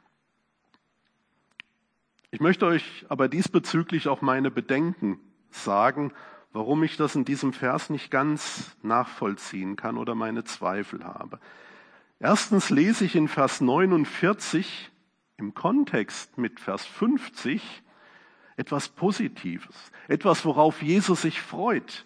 Ich 2.32 2.40
möchte 2.40 2.66
euch 2.66 3.06
aber 3.10 3.28
diesbezüglich 3.28 4.08
auch 4.08 4.22
meine 4.22 4.50
Bedenken 4.50 5.20
sagen 5.50 6.14
warum 6.54 6.84
ich 6.84 6.98
das 6.98 7.16
in 7.16 7.26
diesem 7.26 7.54
Vers 7.54 7.90
nicht 7.90 8.12
ganz 8.12 8.76
nachvollziehen 8.84 9.76
kann 9.76 9.98
oder 9.98 10.16
meine 10.16 10.44
Zweifel 10.44 11.04
habe. 11.04 11.40
Erstens 12.20 12.70
lese 12.70 13.06
ich 13.06 13.16
in 13.16 13.28
Vers 13.28 13.62
49 13.62 14.91
im 15.42 15.54
Kontext 15.54 16.38
mit 16.38 16.60
Vers 16.60 16.86
50 16.86 17.84
etwas 18.56 18.90
Positives, 18.90 19.92
etwas, 20.08 20.46
worauf 20.46 20.82
Jesus 20.82 21.24
sich 21.24 21.42
freut. 21.42 22.06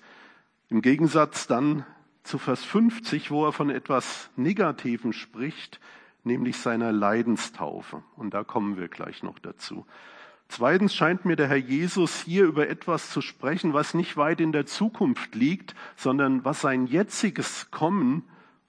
Im 0.70 0.82
Gegensatz 0.82 1.48
dann 1.48 1.86
zu 2.24 2.38
Vers 2.38 2.64
50, 2.64 3.30
wo 3.30 3.46
er 3.46 3.52
von 3.52 3.70
etwas 3.70 4.30
Negativem 4.36 5.14
spricht, 5.14 5.80
nämlich 6.24 6.58
seiner 6.58 6.92
Leidenstaufe. 6.92 8.04
Und 8.16 8.34
da 8.34 8.44
kommen 8.44 8.78
wir 8.78 8.88
gleich 8.88 9.22
noch 9.22 9.38
dazu. 9.38 9.86
Zweitens 10.48 10.96
scheint 10.96 11.26
mir 11.26 11.36
der 11.36 11.48
Herr 11.48 11.58
Jesus 11.58 12.22
hier 12.22 12.46
über 12.46 12.70
etwas 12.70 13.10
zu 13.10 13.22
sprechen, 13.22 13.74
was 13.74 13.94
nicht 13.94 14.16
weit 14.16 14.40
in 14.40 14.52
der 14.52 14.66
Zukunft 14.66 15.36
liegt, 15.36 15.76
sondern 15.96 16.46
was 16.46 16.62
sein 16.62 16.88
jetziges 16.88 17.70
Kommen 17.72 18.24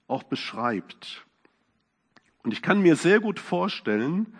auch 0.07 0.23
beschreibt. 0.23 1.25
Und 2.43 2.51
ich 2.51 2.61
kann 2.61 2.81
mir 2.81 2.95
sehr 2.95 3.19
gut 3.19 3.39
vorstellen, 3.39 4.33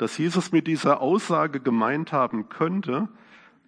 dass 0.00 0.16
Jesus 0.16 0.50
mit 0.50 0.66
dieser 0.66 1.02
Aussage 1.02 1.60
gemeint 1.60 2.10
haben 2.10 2.48
könnte, 2.48 3.10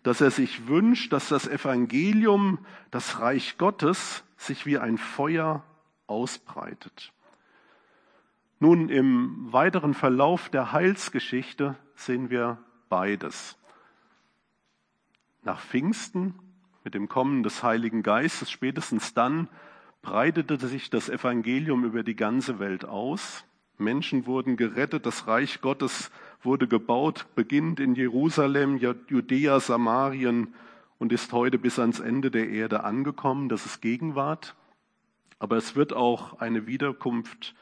dass 0.02 0.22
er 0.22 0.30
sich 0.30 0.66
wünscht, 0.66 1.12
dass 1.12 1.28
das 1.28 1.46
Evangelium, 1.46 2.58
das 2.90 3.20
Reich 3.20 3.58
Gottes, 3.58 4.24
sich 4.38 4.64
wie 4.64 4.78
ein 4.78 4.96
Feuer 4.96 5.62
ausbreitet. 6.06 7.12
Nun, 8.60 8.88
im 8.88 9.52
weiteren 9.52 9.92
Verlauf 9.92 10.48
der 10.48 10.72
Heilsgeschichte 10.72 11.76
sehen 11.96 12.30
wir 12.30 12.56
beides. 12.88 13.58
Nach 15.42 15.60
Pfingsten, 15.60 16.34
mit 16.82 16.94
dem 16.94 17.10
Kommen 17.10 17.42
des 17.42 17.62
Heiligen 17.62 18.02
Geistes, 18.02 18.50
spätestens 18.50 19.12
dann 19.12 19.48
breitete 20.00 20.56
sich 20.66 20.88
das 20.88 21.10
Evangelium 21.10 21.84
über 21.84 22.02
die 22.02 22.16
ganze 22.16 22.58
Welt 22.58 22.86
aus. 22.86 23.44
Menschen 23.78 24.26
wurden 24.26 24.56
gerettet, 24.56 25.06
das 25.06 25.26
Reich 25.26 25.60
Gottes 25.60 26.10
wurde 26.42 26.68
gebaut, 26.68 27.26
beginnt 27.34 27.80
in 27.80 27.94
Jerusalem, 27.94 28.76
Judäa, 28.76 29.60
Samarien 29.60 30.54
und 30.98 31.12
ist 31.12 31.32
heute 31.32 31.58
bis 31.58 31.78
ans 31.78 32.00
Ende 32.00 32.30
der 32.30 32.48
Erde 32.48 32.84
angekommen. 32.84 33.48
Das 33.48 33.66
ist 33.66 33.80
Gegenwart. 33.80 34.54
Aber 35.38 35.56
es 35.56 35.74
wird 35.74 35.92
auch 35.92 36.38
eine 36.40 36.66
Wiederkunft 36.66 37.54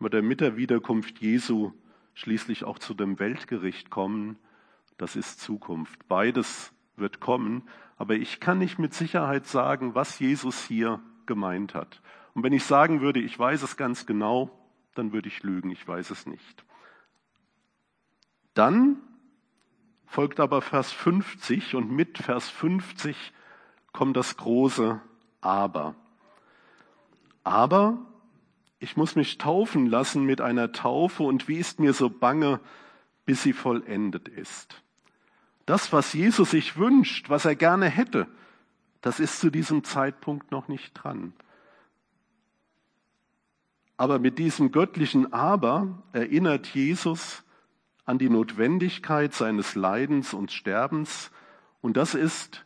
oder 0.00 0.22
mit 0.22 0.40
der 0.40 0.56
Wiederkunft 0.56 1.18
Jesu 1.18 1.72
schließlich 2.14 2.64
auch 2.64 2.78
zu 2.78 2.94
dem 2.94 3.18
Weltgericht 3.18 3.90
kommen 3.90 4.38
das 4.98 5.14
ist 5.14 5.40
Zukunft. 5.40 6.08
Beides 6.08 6.72
wird 6.96 7.20
kommen, 7.20 7.62
aber 7.96 8.14
ich 8.14 8.40
kann 8.40 8.58
nicht 8.58 8.78
mit 8.78 8.92
Sicherheit 8.92 9.46
sagen, 9.46 9.94
was 9.94 10.18
Jesus 10.18 10.64
hier 10.64 11.00
gemeint 11.24 11.74
hat. 11.74 12.02
Und 12.34 12.42
wenn 12.42 12.52
ich 12.52 12.64
sagen 12.64 13.00
würde, 13.00 13.20
ich 13.20 13.38
weiß 13.38 13.62
es 13.62 13.76
ganz 13.76 14.06
genau, 14.06 14.50
dann 14.94 15.12
würde 15.12 15.28
ich 15.28 15.42
lügen, 15.42 15.70
ich 15.70 15.86
weiß 15.86 16.10
es 16.10 16.26
nicht. 16.26 16.64
Dann 18.54 18.96
folgt 20.06 20.40
aber 20.40 20.62
Vers 20.62 20.92
50 20.92 21.74
und 21.74 21.90
mit 21.90 22.18
Vers 22.18 22.48
50 22.48 23.32
kommt 23.92 24.16
das 24.16 24.36
große 24.36 25.00
Aber. 25.40 25.94
Aber 27.44 27.98
ich 28.80 28.96
muss 28.96 29.16
mich 29.16 29.38
taufen 29.38 29.86
lassen 29.86 30.24
mit 30.24 30.40
einer 30.40 30.72
Taufe 30.72 31.22
und 31.22 31.48
wie 31.48 31.56
ist 31.58 31.80
mir 31.80 31.92
so 31.92 32.10
bange, 32.10 32.60
bis 33.24 33.42
sie 33.42 33.52
vollendet 33.52 34.28
ist. 34.28 34.82
Das, 35.66 35.92
was 35.92 36.12
Jesus 36.12 36.52
sich 36.52 36.76
wünscht, 36.76 37.28
was 37.28 37.44
er 37.44 37.54
gerne 37.54 37.86
hätte, 37.86 38.26
das 39.00 39.20
ist 39.20 39.40
zu 39.40 39.50
diesem 39.50 39.84
Zeitpunkt 39.84 40.50
noch 40.50 40.68
nicht 40.68 40.94
dran. 40.94 41.32
Aber 43.98 44.20
mit 44.20 44.38
diesem 44.38 44.70
göttlichen 44.70 45.32
Aber 45.32 46.02
erinnert 46.12 46.68
Jesus 46.68 47.42
an 48.06 48.16
die 48.16 48.30
Notwendigkeit 48.30 49.34
seines 49.34 49.74
Leidens 49.74 50.32
und 50.32 50.52
Sterbens. 50.52 51.32
Und 51.82 51.96
das 51.96 52.14
ist 52.14 52.64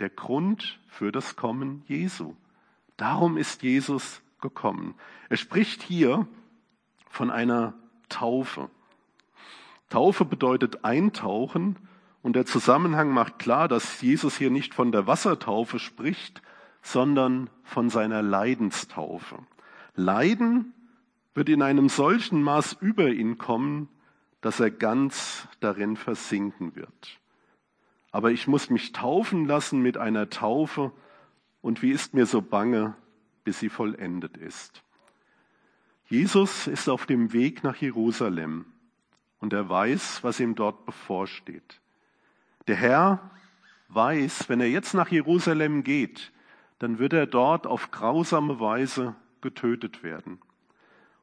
der 0.00 0.08
Grund 0.08 0.80
für 0.88 1.12
das 1.12 1.36
Kommen 1.36 1.84
Jesu. 1.86 2.34
Darum 2.96 3.36
ist 3.36 3.62
Jesus 3.62 4.22
gekommen. 4.40 4.94
Er 5.28 5.36
spricht 5.36 5.82
hier 5.82 6.26
von 7.08 7.30
einer 7.30 7.74
Taufe. 8.08 8.70
Taufe 9.90 10.24
bedeutet 10.24 10.84
eintauchen 10.84 11.76
und 12.22 12.36
der 12.36 12.46
Zusammenhang 12.46 13.10
macht 13.10 13.38
klar, 13.38 13.68
dass 13.68 14.00
Jesus 14.00 14.38
hier 14.38 14.50
nicht 14.50 14.72
von 14.72 14.92
der 14.92 15.06
Wassertaufe 15.06 15.78
spricht, 15.78 16.40
sondern 16.80 17.50
von 17.64 17.90
seiner 17.90 18.22
Leidenstaufe. 18.22 19.38
Leiden 19.94 20.72
wird 21.34 21.48
in 21.48 21.62
einem 21.62 21.88
solchen 21.88 22.42
Maß 22.42 22.76
über 22.80 23.08
ihn 23.08 23.38
kommen, 23.38 23.88
dass 24.40 24.60
er 24.60 24.70
ganz 24.70 25.48
darin 25.60 25.96
versinken 25.96 26.76
wird. 26.76 27.20
Aber 28.10 28.30
ich 28.30 28.46
muss 28.46 28.70
mich 28.70 28.92
taufen 28.92 29.46
lassen 29.46 29.80
mit 29.80 29.96
einer 29.96 30.30
Taufe, 30.30 30.92
und 31.62 31.80
wie 31.80 31.92
ist 31.92 32.12
mir 32.12 32.26
so 32.26 32.42
bange, 32.42 32.94
bis 33.42 33.58
sie 33.58 33.70
vollendet 33.70 34.36
ist. 34.36 34.82
Jesus 36.08 36.66
ist 36.66 36.90
auf 36.90 37.06
dem 37.06 37.32
Weg 37.32 37.64
nach 37.64 37.76
Jerusalem 37.76 38.66
und 39.40 39.54
er 39.54 39.68
weiß, 39.68 40.22
was 40.22 40.40
ihm 40.40 40.54
dort 40.54 40.84
bevorsteht. 40.84 41.80
Der 42.66 42.76
Herr 42.76 43.30
weiß, 43.88 44.50
wenn 44.50 44.60
er 44.60 44.68
jetzt 44.68 44.92
nach 44.92 45.08
Jerusalem 45.08 45.84
geht, 45.84 46.32
dann 46.78 46.98
wird 46.98 47.14
er 47.14 47.26
dort 47.26 47.66
auf 47.66 47.90
grausame 47.90 48.60
Weise 48.60 49.16
getötet 49.44 50.02
werden. 50.02 50.40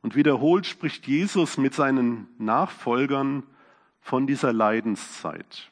Und 0.01 0.15
wiederholt 0.15 0.65
spricht 0.65 1.05
Jesus 1.07 1.57
mit 1.57 1.73
seinen 1.73 2.27
Nachfolgern 2.37 3.43
von 3.99 4.25
dieser 4.27 4.53
Leidenszeit. 4.53 5.71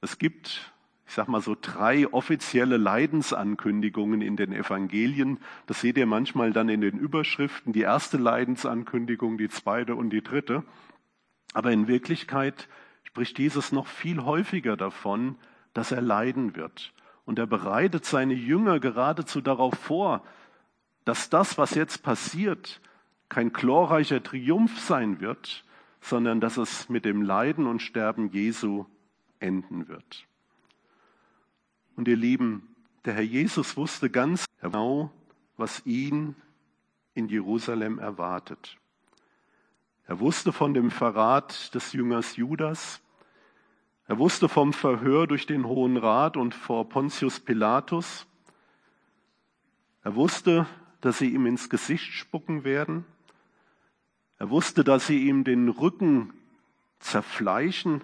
Es 0.00 0.18
gibt, 0.18 0.72
ich 1.06 1.14
sag 1.14 1.28
mal 1.28 1.40
so, 1.40 1.56
drei 1.60 2.12
offizielle 2.12 2.76
Leidensankündigungen 2.76 4.22
in 4.22 4.36
den 4.36 4.52
Evangelien. 4.52 5.38
Das 5.66 5.80
seht 5.80 5.96
ihr 5.96 6.06
manchmal 6.06 6.52
dann 6.52 6.68
in 6.68 6.80
den 6.80 6.98
Überschriften. 6.98 7.72
Die 7.72 7.82
erste 7.82 8.16
Leidensankündigung, 8.16 9.38
die 9.38 9.48
zweite 9.48 9.94
und 9.94 10.10
die 10.10 10.22
dritte. 10.22 10.64
Aber 11.54 11.70
in 11.70 11.86
Wirklichkeit 11.86 12.68
spricht 13.04 13.38
Jesus 13.38 13.72
noch 13.72 13.86
viel 13.86 14.24
häufiger 14.24 14.76
davon, 14.76 15.36
dass 15.74 15.92
er 15.92 16.02
leiden 16.02 16.56
wird. 16.56 16.92
Und 17.24 17.38
er 17.38 17.46
bereitet 17.46 18.04
seine 18.04 18.34
Jünger 18.34 18.80
geradezu 18.80 19.40
darauf 19.40 19.74
vor, 19.74 20.22
dass 21.08 21.30
das, 21.30 21.56
was 21.56 21.74
jetzt 21.74 22.02
passiert, 22.02 22.82
kein 23.30 23.50
glorreicher 23.50 24.22
Triumph 24.22 24.78
sein 24.78 25.22
wird, 25.22 25.64
sondern 26.02 26.38
dass 26.38 26.58
es 26.58 26.90
mit 26.90 27.06
dem 27.06 27.22
Leiden 27.22 27.66
und 27.66 27.80
Sterben 27.80 28.30
Jesu 28.30 28.84
enden 29.40 29.88
wird. 29.88 30.26
Und 31.96 32.08
ihr 32.08 32.16
Lieben, 32.16 32.76
der 33.06 33.14
Herr 33.14 33.22
Jesus 33.22 33.74
wusste 33.78 34.10
ganz 34.10 34.44
genau, 34.60 35.10
was 35.56 35.86
ihn 35.86 36.36
in 37.14 37.30
Jerusalem 37.30 37.98
erwartet. 37.98 38.76
Er 40.06 40.20
wusste 40.20 40.52
von 40.52 40.74
dem 40.74 40.90
Verrat 40.90 41.74
des 41.74 41.94
Jüngers 41.94 42.36
Judas. 42.36 43.00
Er 44.08 44.18
wusste 44.18 44.50
vom 44.50 44.74
Verhör 44.74 45.26
durch 45.26 45.46
den 45.46 45.64
Hohen 45.64 45.96
Rat 45.96 46.36
und 46.36 46.54
vor 46.54 46.86
Pontius 46.86 47.40
Pilatus. 47.40 48.26
Er 50.02 50.14
wusste, 50.14 50.66
dass 51.00 51.18
sie 51.18 51.30
ihm 51.30 51.46
ins 51.46 51.70
Gesicht 51.70 52.12
spucken 52.12 52.64
werden. 52.64 53.04
Er 54.38 54.50
wusste, 54.50 54.84
dass 54.84 55.06
sie 55.06 55.26
ihm 55.28 55.44
den 55.44 55.68
Rücken 55.68 56.32
zerfleischen. 57.00 58.02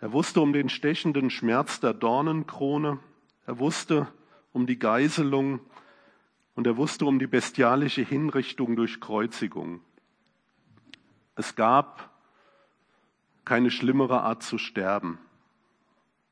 Er 0.00 0.12
wusste 0.12 0.40
um 0.40 0.52
den 0.52 0.68
stechenden 0.68 1.30
Schmerz 1.30 1.80
der 1.80 1.94
Dornenkrone. 1.94 2.98
Er 3.46 3.58
wusste 3.58 4.08
um 4.52 4.66
die 4.66 4.78
Geiselung 4.78 5.60
und 6.54 6.66
er 6.66 6.76
wusste 6.76 7.04
um 7.06 7.18
die 7.18 7.26
bestialische 7.26 8.02
Hinrichtung 8.02 8.76
durch 8.76 9.00
Kreuzigung. 9.00 9.80
Es 11.36 11.54
gab 11.54 12.10
keine 13.44 13.70
schlimmere 13.70 14.22
Art 14.22 14.42
zu 14.42 14.58
sterben. 14.58 15.18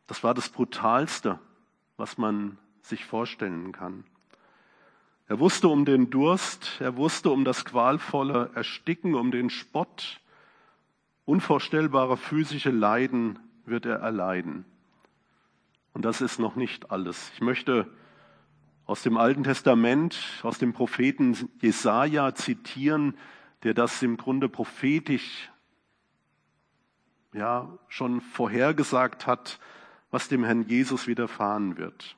Das 0.06 0.22
war 0.22 0.34
das 0.34 0.48
Brutalste, 0.48 1.38
was 1.96 2.18
man 2.18 2.58
sich 2.82 3.04
vorstellen 3.04 3.72
kann. 3.72 4.04
Er 5.28 5.38
wusste 5.38 5.68
um 5.68 5.84
den 5.84 6.08
Durst, 6.08 6.80
er 6.80 6.96
wusste 6.96 7.28
um 7.28 7.44
das 7.44 7.66
qualvolle 7.66 8.50
Ersticken, 8.54 9.14
um 9.14 9.30
den 9.30 9.50
Spott. 9.50 10.20
Unvorstellbare 11.26 12.16
physische 12.16 12.70
Leiden 12.70 13.38
wird 13.66 13.84
er 13.84 13.96
erleiden. 13.96 14.64
Und 15.92 16.06
das 16.06 16.22
ist 16.22 16.38
noch 16.38 16.56
nicht 16.56 16.90
alles. 16.90 17.30
Ich 17.34 17.42
möchte 17.42 17.86
aus 18.86 19.02
dem 19.02 19.18
Alten 19.18 19.44
Testament, 19.44 20.18
aus 20.42 20.56
dem 20.56 20.72
Propheten 20.72 21.36
Jesaja 21.60 22.34
zitieren, 22.34 23.18
der 23.64 23.74
das 23.74 24.02
im 24.02 24.16
Grunde 24.16 24.48
prophetisch 24.48 25.50
ja 27.34 27.68
schon 27.88 28.22
vorhergesagt 28.22 29.26
hat, 29.26 29.60
was 30.10 30.28
dem 30.28 30.42
Herrn 30.42 30.66
Jesus 30.66 31.06
widerfahren 31.06 31.76
wird. 31.76 32.17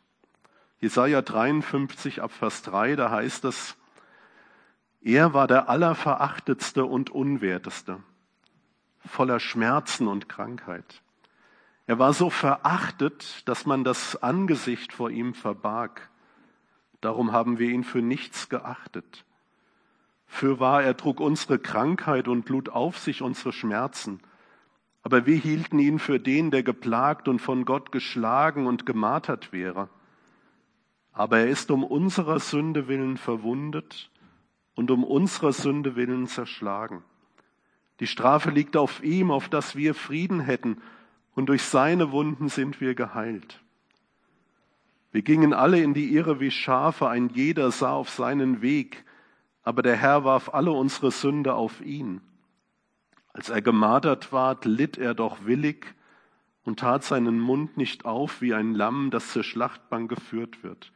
Jesaja 0.81 1.21
53 1.21 2.23
ab 2.23 2.33
Vers 2.33 2.63
3, 2.63 2.97
da 2.97 3.11
heißt 3.11 3.45
es, 3.45 3.77
er 5.03 5.35
war 5.35 5.47
der 5.47 5.69
allerverachtetste 5.69 6.87
und 6.87 7.11
unwerteste, 7.11 8.03
voller 9.07 9.41
Schmerzen 9.41 10.09
und 10.09 10.31
Krankheit. 10.31 11.03
Er 11.87 11.99
war 11.99 12.15
so 12.15 12.31
verachtet, 12.31 13.47
dass 13.47 13.67
man 13.67 13.85
das 13.85 14.23
Angesicht 14.23 14.95
vor 14.95 15.11
ihm 15.11 15.35
verbarg. 15.35 16.09
Darum 17.03 17.33
haben 17.33 17.59
wir 17.59 17.69
ihn 17.69 17.85
für 17.85 18.01
nichts 18.01 18.49
geachtet. 18.49 19.27
Für 20.27 20.61
wahr, 20.61 20.83
er 20.83 20.97
trug 20.97 21.21
unsere 21.21 21.59
Krankheit 21.59 22.27
und 22.27 22.49
lud 22.49 22.71
auf 22.71 22.99
sich 22.99 23.21
unsere 23.21 23.53
Schmerzen. 23.53 24.21
Aber 25.03 25.27
wir 25.27 25.37
hielten 25.37 25.79
ihn 25.79 25.99
für 25.99 26.21
den, 26.21 26.51
der 26.51 26.63
geplagt 26.63 27.29
und 27.29 27.41
von 27.41 27.67
Gott 27.67 27.93
geschlagen 27.93 28.67
und 28.67 28.87
gemartert 28.87 29.53
wäre. 29.53 29.91
Aber 31.13 31.39
er 31.41 31.49
ist 31.49 31.71
um 31.71 31.85
unserer 31.85 32.39
Sünde 32.41 32.89
willen 32.89 33.17
verwundet 33.17 34.11
und 34.75 34.91
um 34.91 35.05
unserer 35.05 35.53
Sünde 35.53 35.97
willen 35.97 36.27
zerschlagen. 36.27 37.03
Die 38.01 38.07
Strafe 38.07 38.51
liegt 38.51 38.77
auf 38.77 39.03
ihm, 39.03 39.31
auf 39.31 39.49
dass 39.49 39.77
wir 39.77 39.95
Frieden 39.95 40.41
hätten, 40.41 40.81
und 41.35 41.47
durch 41.47 41.63
seine 41.63 42.11
Wunden 42.13 42.49
sind 42.49 42.81
wir 42.81 42.95
geheilt. 42.95 43.61
Wir 45.13 45.23
gingen 45.23 45.53
alle 45.53 45.81
in 45.81 45.95
die 45.95 46.15
Irre 46.15 46.41
wie 46.41 46.51
Schafe, 46.51 47.09
ein 47.09 47.31
jeder 47.31 47.71
sah 47.71 47.93
auf 47.93 48.11
seinen 48.11 48.63
Weg, 48.63 49.05
aber 49.63 49.83
der 49.83 49.97
Herr 49.97 50.25
warf 50.25 50.53
alle 50.53 50.73
unsere 50.73 51.11
Sünde 51.11 51.55
auf 51.55 51.81
ihn. 51.81 52.21
Als 53.33 53.49
er 53.49 53.63
gemartert 53.63 54.33
ward, 54.33 54.65
litt 54.65 54.99
er 54.99 55.15
doch 55.15 55.45
willig 55.45 55.95
und 56.65 56.81
tat 56.81 57.05
seinen 57.05 57.39
Mund 57.39 57.77
nicht 57.77 58.05
auf 58.05 58.41
wie 58.41 58.55
ein 58.55 58.75
Lamm, 58.75 59.11
das 59.11 59.33
zur 59.33 59.45
Schlachtbank 59.45 60.09
geführt 60.09 60.63
wird. 60.63 60.93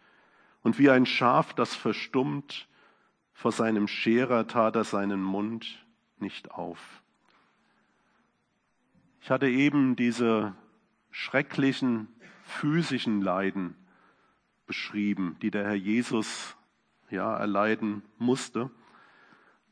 Und 0.64 0.78
wie 0.78 0.88
ein 0.88 1.04
Schaf, 1.04 1.52
das 1.52 1.76
verstummt, 1.76 2.68
vor 3.34 3.52
seinem 3.52 3.86
Scherer 3.86 4.46
tat 4.46 4.74
er 4.76 4.84
seinen 4.84 5.22
Mund 5.22 5.86
nicht 6.18 6.50
auf. 6.52 7.02
Ich 9.20 9.30
hatte 9.30 9.46
eben 9.46 9.94
diese 9.94 10.54
schrecklichen 11.10 12.08
physischen 12.44 13.20
Leiden 13.20 13.76
beschrieben, 14.66 15.36
die 15.42 15.50
der 15.50 15.64
Herr 15.64 15.74
Jesus 15.74 16.56
ja 17.10 17.36
erleiden 17.36 18.02
musste. 18.16 18.70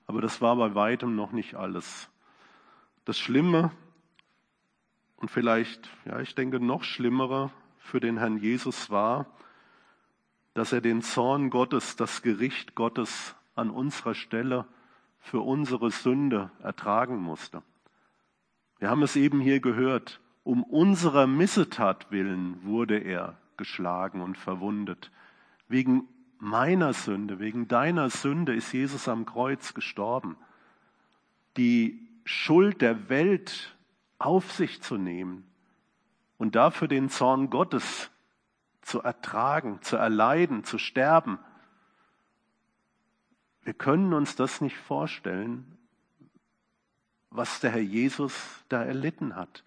Aber 0.06 0.20
das 0.20 0.42
war 0.42 0.56
bei 0.56 0.74
weitem 0.74 1.16
noch 1.16 1.32
nicht 1.32 1.54
alles. 1.54 2.10
Das 3.06 3.18
Schlimme 3.18 3.72
und 5.16 5.30
vielleicht, 5.30 5.88
ja, 6.04 6.20
ich 6.20 6.34
denke 6.34 6.60
noch 6.60 6.84
schlimmere 6.84 7.50
für 7.78 7.98
den 7.98 8.18
Herrn 8.18 8.36
Jesus 8.36 8.90
war, 8.90 9.26
dass 10.54 10.72
er 10.72 10.80
den 10.80 11.02
Zorn 11.02 11.50
Gottes, 11.50 11.96
das 11.96 12.22
Gericht 12.22 12.74
Gottes 12.74 13.34
an 13.54 13.70
unserer 13.70 14.14
Stelle 14.14 14.66
für 15.18 15.40
unsere 15.40 15.90
Sünde 15.90 16.50
ertragen 16.62 17.16
musste. 17.16 17.62
Wir 18.78 18.90
haben 18.90 19.02
es 19.02 19.16
eben 19.16 19.40
hier 19.40 19.60
gehört, 19.60 20.20
um 20.42 20.64
unserer 20.64 21.26
Missetat 21.26 22.10
willen 22.10 22.64
wurde 22.64 22.98
er 22.98 23.38
geschlagen 23.56 24.20
und 24.20 24.36
verwundet. 24.36 25.10
Wegen 25.68 26.08
meiner 26.38 26.92
Sünde, 26.92 27.38
wegen 27.38 27.68
deiner 27.68 28.10
Sünde 28.10 28.54
ist 28.54 28.72
Jesus 28.72 29.08
am 29.08 29.24
Kreuz 29.24 29.74
gestorben. 29.74 30.36
Die 31.56 32.08
Schuld 32.24 32.80
der 32.80 33.08
Welt 33.08 33.76
auf 34.18 34.50
sich 34.52 34.82
zu 34.82 34.96
nehmen 34.96 35.44
und 36.38 36.56
dafür 36.56 36.88
den 36.88 37.08
Zorn 37.08 37.50
Gottes 37.50 38.10
zu 38.82 39.00
ertragen, 39.00 39.80
zu 39.82 39.96
erleiden, 39.96 40.64
zu 40.64 40.78
sterben. 40.78 41.38
Wir 43.62 43.74
können 43.74 44.12
uns 44.12 44.36
das 44.36 44.60
nicht 44.60 44.76
vorstellen, 44.76 45.78
was 47.30 47.60
der 47.60 47.70
Herr 47.70 47.80
Jesus 47.80 48.64
da 48.68 48.82
erlitten 48.82 49.36
hat. 49.36 49.64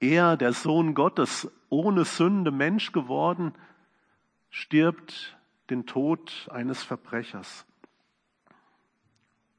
Er, 0.00 0.36
der 0.36 0.52
Sohn 0.52 0.94
Gottes, 0.94 1.50
ohne 1.70 2.04
Sünde 2.04 2.50
Mensch 2.50 2.92
geworden, 2.92 3.54
stirbt 4.50 5.36
den 5.70 5.86
Tod 5.86 6.48
eines 6.52 6.82
Verbrechers. 6.82 7.64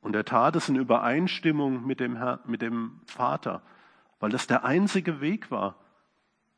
Und 0.01 0.15
er 0.15 0.25
tat 0.25 0.55
es 0.55 0.69
in 0.69 0.75
Übereinstimmung 0.75 1.85
mit 1.85 1.99
dem, 1.99 2.15
Herr, 2.17 2.39
mit 2.45 2.61
dem 2.61 3.01
Vater, 3.05 3.61
weil 4.19 4.29
das 4.29 4.47
der 4.47 4.63
einzige 4.63 5.21
Weg 5.21 5.49
war, 5.49 5.75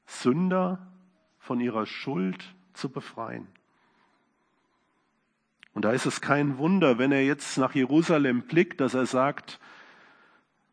Sünder 0.06 0.89
von 1.50 1.60
ihrer 1.60 1.88
Schuld 1.88 2.46
zu 2.74 2.90
befreien. 2.90 3.48
Und 5.74 5.84
da 5.84 5.94
ist 5.94 6.06
es 6.06 6.22
kein 6.22 6.60
Wunder, 6.60 7.00
wenn 7.00 7.12
er 7.12 7.26
jetzt 7.26 7.58
nach 7.58 7.74
Jerusalem 7.74 8.44
blickt, 8.44 8.80
dass 8.82 8.94
er 8.94 9.08
sagt, 9.08 9.60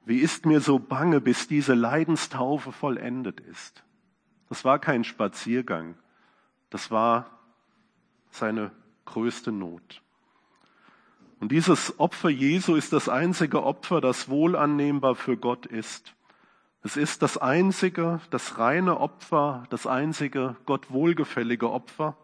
wie 0.04 0.18
ist 0.18 0.44
mir 0.44 0.60
so 0.60 0.78
bange, 0.78 1.22
bis 1.22 1.48
diese 1.48 1.72
Leidenstaufe 1.72 2.72
vollendet 2.72 3.40
ist. 3.40 3.84
Das 4.50 4.66
war 4.66 4.78
kein 4.78 5.02
Spaziergang, 5.02 5.94
das 6.68 6.90
war 6.90 7.30
seine 8.30 8.70
größte 9.06 9.52
Not. 9.52 10.02
Und 11.40 11.52
dieses 11.52 11.98
Opfer 11.98 12.28
Jesu 12.28 12.74
ist 12.74 12.92
das 12.92 13.08
einzige 13.08 13.62
Opfer, 13.62 14.02
das 14.02 14.28
wohlannehmbar 14.28 15.14
für 15.14 15.38
Gott 15.38 15.64
ist. 15.64 16.14
Es 16.86 16.96
ist 16.96 17.22
das 17.22 17.36
einzige, 17.36 18.20
das 18.30 18.58
reine 18.58 19.00
Opfer, 19.00 19.64
das 19.70 19.88
einzige 19.88 20.54
Gott 20.66 20.88
wohlgefällige 20.92 21.68
Opfer. 21.68 22.16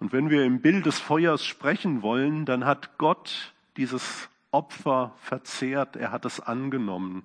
Und 0.00 0.12
wenn 0.12 0.30
wir 0.30 0.44
im 0.44 0.60
Bild 0.60 0.84
des 0.84 0.98
Feuers 0.98 1.44
sprechen 1.44 2.02
wollen, 2.02 2.44
dann 2.44 2.64
hat 2.64 2.98
Gott 2.98 3.54
dieses 3.76 4.28
Opfer 4.50 5.14
verzehrt, 5.18 5.94
er 5.94 6.10
hat 6.10 6.24
es 6.24 6.40
angenommen. 6.40 7.22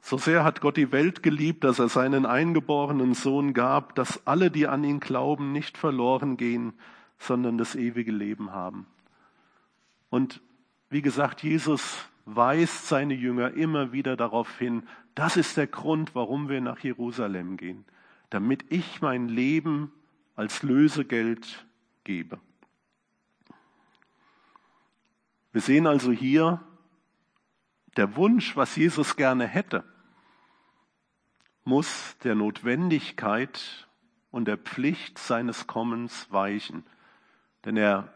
So 0.00 0.16
sehr 0.16 0.44
hat 0.44 0.60
Gott 0.60 0.76
die 0.76 0.92
Welt 0.92 1.24
geliebt, 1.24 1.64
dass 1.64 1.80
er 1.80 1.88
seinen 1.88 2.24
eingeborenen 2.24 3.14
Sohn 3.14 3.54
gab, 3.54 3.96
dass 3.96 4.24
alle, 4.24 4.52
die 4.52 4.68
an 4.68 4.84
ihn 4.84 5.00
glauben, 5.00 5.50
nicht 5.50 5.78
verloren 5.78 6.36
gehen, 6.36 6.74
sondern 7.18 7.58
das 7.58 7.74
ewige 7.74 8.12
Leben 8.12 8.52
haben. 8.52 8.86
Und 10.10 10.40
wie 10.90 11.02
gesagt, 11.02 11.42
Jesus 11.42 12.08
weist 12.24 12.88
seine 12.88 13.14
Jünger 13.14 13.54
immer 13.54 13.92
wieder 13.92 14.16
darauf 14.16 14.58
hin, 14.58 14.86
das 15.14 15.36
ist 15.36 15.56
der 15.56 15.66
Grund, 15.66 16.14
warum 16.14 16.48
wir 16.48 16.60
nach 16.60 16.80
Jerusalem 16.80 17.56
gehen, 17.56 17.84
damit 18.30 18.64
ich 18.70 19.00
mein 19.00 19.28
Leben 19.28 19.92
als 20.34 20.62
Lösegeld 20.62 21.66
gebe. 22.02 22.40
Wir 25.52 25.60
sehen 25.60 25.86
also 25.86 26.10
hier 26.10 26.60
der 27.96 28.16
Wunsch, 28.16 28.56
was 28.56 28.74
Jesus 28.74 29.14
gerne 29.14 29.46
hätte, 29.46 29.84
muss 31.62 32.18
der 32.24 32.34
Notwendigkeit 32.34 33.88
und 34.30 34.46
der 34.46 34.58
Pflicht 34.58 35.18
seines 35.18 35.68
Kommens 35.68 36.30
weichen. 36.32 36.84
Denn 37.64 37.76
er 37.76 38.12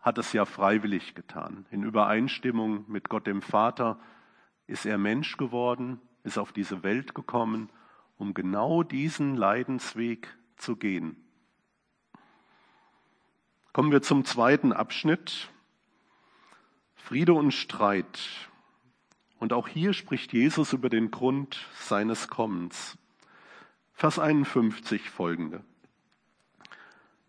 hat 0.00 0.18
es 0.18 0.32
ja 0.32 0.44
freiwillig 0.44 1.14
getan. 1.14 1.66
In 1.70 1.82
Übereinstimmung 1.82 2.84
mit 2.88 3.08
Gott 3.08 3.26
dem 3.26 3.42
Vater 3.42 3.98
ist 4.66 4.86
er 4.86 4.98
Mensch 4.98 5.36
geworden, 5.36 6.00
ist 6.24 6.38
auf 6.38 6.52
diese 6.52 6.82
Welt 6.82 7.14
gekommen, 7.14 7.70
um 8.16 8.34
genau 8.34 8.82
diesen 8.82 9.36
Leidensweg 9.36 10.36
zu 10.56 10.76
gehen. 10.76 11.16
Kommen 13.72 13.92
wir 13.92 14.02
zum 14.02 14.24
zweiten 14.24 14.72
Abschnitt. 14.72 15.50
Friede 16.94 17.32
und 17.32 17.52
Streit. 17.52 18.18
Und 19.38 19.52
auch 19.52 19.68
hier 19.68 19.92
spricht 19.92 20.32
Jesus 20.32 20.72
über 20.72 20.88
den 20.88 21.10
Grund 21.10 21.64
seines 21.74 22.28
Kommens. 22.28 22.98
Vers 23.94 24.18
51 24.18 25.08
folgende. 25.08 25.64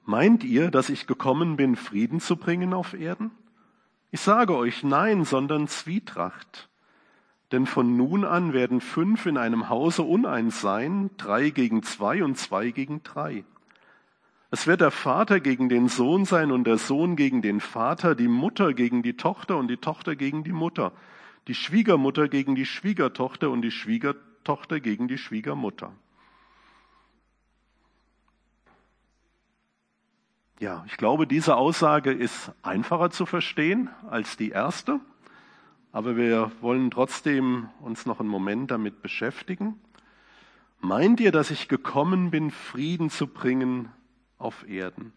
Meint 0.09 0.43
ihr, 0.43 0.71
dass 0.71 0.89
ich 0.89 1.05
gekommen 1.05 1.55
bin, 1.55 1.75
Frieden 1.75 2.19
zu 2.19 2.35
bringen 2.35 2.73
auf 2.73 2.95
Erden? 2.95 3.29
Ich 4.09 4.21
sage 4.21 4.55
euch 4.55 4.83
nein, 4.83 5.23
sondern 5.23 5.67
Zwietracht. 5.67 6.67
Denn 7.51 7.67
von 7.67 7.95
nun 7.95 8.25
an 8.25 8.51
werden 8.51 8.81
fünf 8.81 9.27
in 9.27 9.37
einem 9.37 9.69
Hause 9.69 10.01
uneins 10.01 10.61
sein, 10.61 11.11
drei 11.17 11.51
gegen 11.51 11.83
zwei 11.83 12.23
und 12.23 12.39
zwei 12.39 12.71
gegen 12.71 13.03
drei. 13.03 13.43
Es 14.49 14.65
wird 14.65 14.81
der 14.81 14.89
Vater 14.89 15.39
gegen 15.39 15.69
den 15.69 15.87
Sohn 15.87 16.25
sein 16.25 16.51
und 16.51 16.63
der 16.63 16.79
Sohn 16.79 17.15
gegen 17.15 17.43
den 17.43 17.59
Vater, 17.59 18.15
die 18.15 18.27
Mutter 18.27 18.73
gegen 18.73 19.03
die 19.03 19.15
Tochter 19.15 19.57
und 19.57 19.67
die 19.67 19.77
Tochter 19.77 20.15
gegen 20.15 20.43
die 20.43 20.53
Mutter, 20.53 20.91
die 21.47 21.53
Schwiegermutter 21.53 22.29
gegen 22.29 22.55
die 22.55 22.65
Schwiegertochter 22.65 23.51
und 23.51 23.61
die 23.61 23.69
Schwiegertochter 23.69 24.79
gegen 24.79 25.07
die 25.07 25.19
Schwiegermutter. 25.19 25.91
Ja, 30.59 30.83
ich 30.87 30.97
glaube, 30.97 31.25
diese 31.25 31.55
Aussage 31.55 32.11
ist 32.11 32.51
einfacher 32.63 33.11
zu 33.11 33.25
verstehen 33.25 33.89
als 34.09 34.35
die 34.35 34.49
erste, 34.49 34.99
aber 35.93 36.17
wir 36.17 36.51
wollen 36.59 36.91
trotzdem 36.91 37.69
uns 37.79 38.05
noch 38.05 38.19
einen 38.19 38.27
Moment 38.27 38.69
damit 38.69 39.01
beschäftigen. 39.01 39.79
Meint 40.81 41.21
ihr, 41.21 41.31
dass 41.31 41.49
ich 41.49 41.69
gekommen 41.69 42.29
bin, 42.29 42.51
Frieden 42.51 43.09
zu 43.09 43.27
bringen 43.27 43.87
auf 44.37 44.67
Erden. 44.67 45.13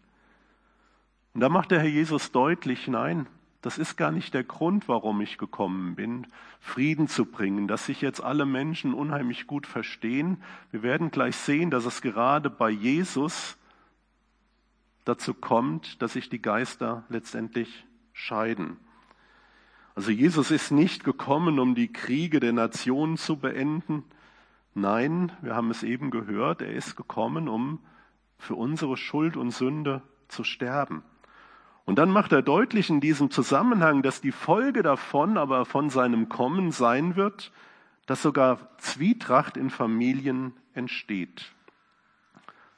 Und 1.33 1.41
da 1.41 1.49
macht 1.49 1.71
der 1.71 1.79
Herr 1.79 1.89
Jesus 1.89 2.31
deutlich, 2.31 2.87
nein, 2.87 3.27
das 3.61 3.77
ist 3.77 3.97
gar 3.97 4.11
nicht 4.11 4.33
der 4.33 4.45
Grund, 4.45 4.87
warum 4.87 5.19
ich 5.19 5.37
gekommen 5.37 5.95
bin, 5.95 6.25
Frieden 6.61 7.09
zu 7.09 7.25
bringen, 7.25 7.67
dass 7.67 7.85
sich 7.85 7.99
jetzt 7.99 8.23
alle 8.23 8.45
Menschen 8.45 8.93
unheimlich 8.93 9.45
gut 9.45 9.67
verstehen. 9.67 10.41
Wir 10.71 10.83
werden 10.83 11.11
gleich 11.11 11.35
sehen, 11.35 11.69
dass 11.69 11.83
es 11.83 12.01
gerade 12.01 12.49
bei 12.49 12.69
Jesus 12.69 13.57
dazu 15.05 15.33
kommt, 15.33 16.01
dass 16.01 16.13
sich 16.13 16.29
die 16.29 16.41
Geister 16.41 17.03
letztendlich 17.09 17.85
scheiden. 18.13 18.77
Also 19.95 20.11
Jesus 20.11 20.49
ist 20.49 20.71
nicht 20.71 21.03
gekommen, 21.03 21.59
um 21.59 21.75
die 21.75 21.91
Kriege 21.91 22.39
der 22.39 22.53
Nationen 22.53 23.17
zu 23.17 23.37
beenden. 23.37 24.03
Nein, 24.73 25.31
wir 25.41 25.55
haben 25.55 25.69
es 25.69 25.83
eben 25.83 26.09
gehört, 26.09 26.61
er 26.61 26.73
ist 26.73 26.95
gekommen, 26.95 27.47
um 27.47 27.79
für 28.37 28.55
unsere 28.55 28.97
Schuld 28.97 29.37
und 29.37 29.51
Sünde 29.51 30.01
zu 30.27 30.43
sterben. 30.43 31.03
Und 31.85 31.99
dann 31.99 32.09
macht 32.09 32.31
er 32.31 32.41
deutlich 32.41 32.89
in 32.89 33.01
diesem 33.01 33.29
Zusammenhang, 33.29 34.01
dass 34.01 34.21
die 34.21 34.31
Folge 34.31 34.83
davon 34.83 35.37
aber 35.37 35.65
von 35.65 35.89
seinem 35.89 36.29
Kommen 36.29 36.71
sein 36.71 37.15
wird, 37.15 37.51
dass 38.05 38.21
sogar 38.21 38.77
Zwietracht 38.77 39.57
in 39.57 39.69
Familien 39.69 40.53
entsteht. 40.73 41.52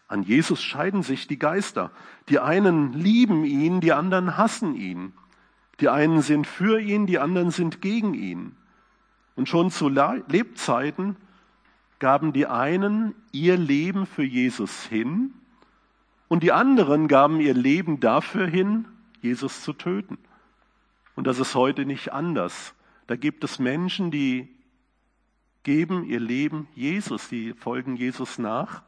An 0.07 0.23
Jesus 0.23 0.61
scheiden 0.61 1.03
sich 1.03 1.27
die 1.27 1.39
Geister. 1.39 1.91
Die 2.29 2.39
einen 2.39 2.93
lieben 2.93 3.43
ihn, 3.43 3.81
die 3.81 3.93
anderen 3.93 4.37
hassen 4.37 4.75
ihn. 4.75 5.13
Die 5.79 5.89
einen 5.89 6.21
sind 6.21 6.47
für 6.47 6.79
ihn, 6.79 7.05
die 7.05 7.19
anderen 7.19 7.51
sind 7.51 7.81
gegen 7.81 8.13
ihn. 8.13 8.55
Und 9.35 9.49
schon 9.49 9.71
zu 9.71 9.89
Lebzeiten 9.89 11.17
gaben 11.99 12.33
die 12.33 12.47
einen 12.47 13.15
ihr 13.31 13.57
Leben 13.57 14.05
für 14.05 14.23
Jesus 14.23 14.83
hin 14.83 15.33
und 16.27 16.43
die 16.43 16.51
anderen 16.51 17.07
gaben 17.07 17.39
ihr 17.39 17.53
Leben 17.53 17.99
dafür 17.99 18.47
hin, 18.47 18.85
Jesus 19.21 19.61
zu 19.61 19.73
töten. 19.73 20.17
Und 21.15 21.27
das 21.27 21.39
ist 21.39 21.55
heute 21.55 21.85
nicht 21.85 22.13
anders. 22.13 22.73
Da 23.07 23.15
gibt 23.15 23.43
es 23.43 23.59
Menschen, 23.59 24.11
die 24.11 24.49
geben 25.63 26.03
ihr 26.03 26.19
Leben 26.19 26.67
Jesus, 26.75 27.29
die 27.29 27.53
folgen 27.53 27.95
Jesus 27.95 28.37
nach. 28.37 28.83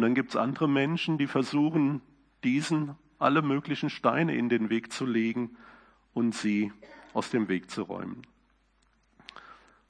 Und 0.00 0.04
dann 0.04 0.14
gibt 0.14 0.30
es 0.30 0.36
andere 0.36 0.66
Menschen, 0.66 1.18
die 1.18 1.26
versuchen, 1.26 2.00
diesen 2.42 2.96
alle 3.18 3.42
möglichen 3.42 3.90
Steine 3.90 4.34
in 4.34 4.48
den 4.48 4.70
Weg 4.70 4.94
zu 4.94 5.04
legen 5.04 5.58
und 6.14 6.34
sie 6.34 6.72
aus 7.12 7.28
dem 7.28 7.48
Weg 7.48 7.70
zu 7.70 7.82
räumen. 7.82 8.22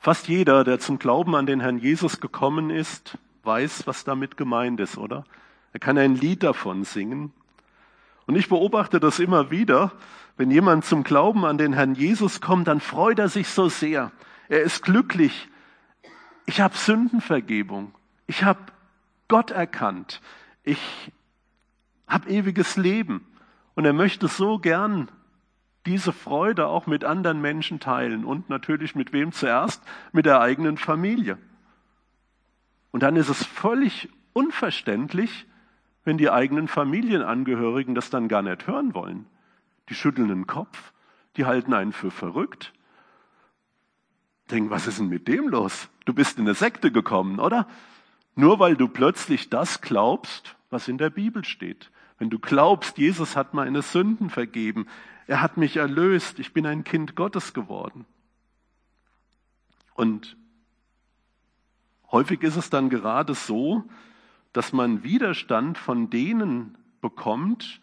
Fast 0.01 0.27
jeder, 0.27 0.65
der 0.65 0.81
zum 0.81 0.99
Glauben 0.99 1.37
an 1.37 1.47
den 1.47 1.61
Herrn 1.61 1.79
Jesus 1.79 2.21
gekommen 2.21 2.71
ist, 2.71 3.19
weiß, 3.45 3.87
was 3.87 4.03
damit 4.03 4.37
gemeint 4.37 4.81
ist, 4.81 4.99
oder? 4.99 5.23
Er 5.73 5.79
kann 5.79 5.97
ein 5.97 6.17
Lied 6.17 6.43
davon 6.43 6.83
singen. 6.83 7.33
Und 8.27 8.35
ich 8.35 8.49
beobachte 8.49 8.99
das 8.99 9.21
immer 9.21 9.53
wieder. 9.53 9.93
Wenn 10.37 10.51
jemand 10.51 10.87
zum 10.87 11.05
Glauben 11.05 11.45
an 11.45 11.57
den 11.57 11.73
Herrn 11.73 11.95
Jesus 11.95 12.41
kommt, 12.41 12.67
dann 12.67 12.81
freut 12.81 13.21
er 13.21 13.29
sich 13.29 13.47
so 13.47 13.69
sehr. 13.69 14.11
Er 14.49 14.63
ist 14.63 14.83
glücklich. 14.83 15.49
Ich 16.47 16.61
habe 16.61 16.77
Sündenvergebung. 16.77 17.95
Ich 18.27 18.43
habe 18.43 18.59
Gott 19.31 19.53
erkannt. 19.53 20.21
Ich 20.65 21.11
habe 22.07 22.29
ewiges 22.29 22.77
Leben. 22.77 23.27
Und 23.75 23.87
er 23.87 23.93
möchte 23.95 24.29
so 24.29 24.59
gern 24.59 25.09
diese 25.87 26.13
Freude 26.13 26.67
auch 26.67 26.87
mit 26.87 27.05
anderen 27.05 27.41
Menschen 27.41 27.81
teilen 27.81 28.25
und 28.25 28.51
natürlich 28.51 28.95
mit 28.95 29.13
wem 29.15 29.33
zuerst? 29.33 29.83
Mit 30.13 30.27
der 30.27 30.41
eigenen 30.41 30.77
Familie. 30.77 31.39
Und 32.91 33.05
dann 33.05 33.15
ist 33.17 33.29
es 33.29 33.47
völlig 33.47 34.11
unverständlich, 34.33 35.47
wenn 36.05 36.19
die 36.19 36.29
eigenen 36.29 36.67
Familienangehörigen 36.67 37.95
das 37.95 38.11
dann 38.11 38.27
gar 38.27 38.43
nicht 38.43 38.67
hören 38.67 38.95
wollen. 38.95 39.27
Die 39.89 39.95
schütteln 39.95 40.29
den 40.29 40.49
Kopf, 40.49 40.93
die 41.37 41.47
halten 41.47 41.73
einen 41.73 41.93
für 41.93 42.11
verrückt. 42.11 42.73
Denken, 44.51 44.71
was 44.71 44.89
ist 44.89 44.99
denn 44.99 45.09
mit 45.09 45.29
dem 45.29 45.49
los? 45.49 45.89
Du 46.05 46.13
bist 46.13 46.39
in 46.39 46.47
eine 46.47 46.55
Sekte 46.55 46.91
gekommen, 46.91 47.39
oder? 47.39 47.69
Nur 48.41 48.59
weil 48.59 48.75
du 48.75 48.89
plötzlich 48.89 49.51
das 49.51 49.83
glaubst, 49.83 50.57
was 50.71 50.89
in 50.89 50.97
der 50.97 51.11
Bibel 51.11 51.45
steht. 51.45 51.91
Wenn 52.19 52.31
du 52.31 52.39
glaubst, 52.39 52.97
Jesus 52.97 53.37
hat 53.37 53.53
meine 53.53 53.83
Sünden 53.83 54.31
vergeben, 54.31 54.87
er 55.27 55.43
hat 55.43 55.59
mich 55.59 55.77
erlöst, 55.77 56.39
ich 56.39 56.55
bin 56.55 56.65
ein 56.65 56.83
Kind 56.83 57.17
Gottes 57.17 57.53
geworden. 57.53 58.07
Und 59.93 60.39
häufig 62.11 62.43
ist 62.43 62.57
es 62.57 62.71
dann 62.71 62.89
gerade 62.89 63.35
so, 63.35 63.85
dass 64.55 64.73
man 64.73 65.03
Widerstand 65.03 65.77
von 65.77 66.09
denen 66.09 66.79
bekommt, 67.03 67.83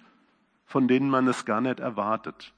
von 0.66 0.88
denen 0.88 1.12
man 1.12 1.28
es 1.28 1.46
gar 1.46 1.62
nicht 1.62 1.80
erwartet. 1.80 2.52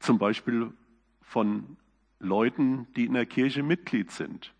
Zum 0.00 0.18
Beispiel 0.18 0.72
von 1.20 1.76
Leuten, 2.18 2.88
die 2.96 3.04
in 3.04 3.14
der 3.14 3.26
Kirche 3.26 3.62
Mitglied 3.62 4.10
sind. 4.10 4.52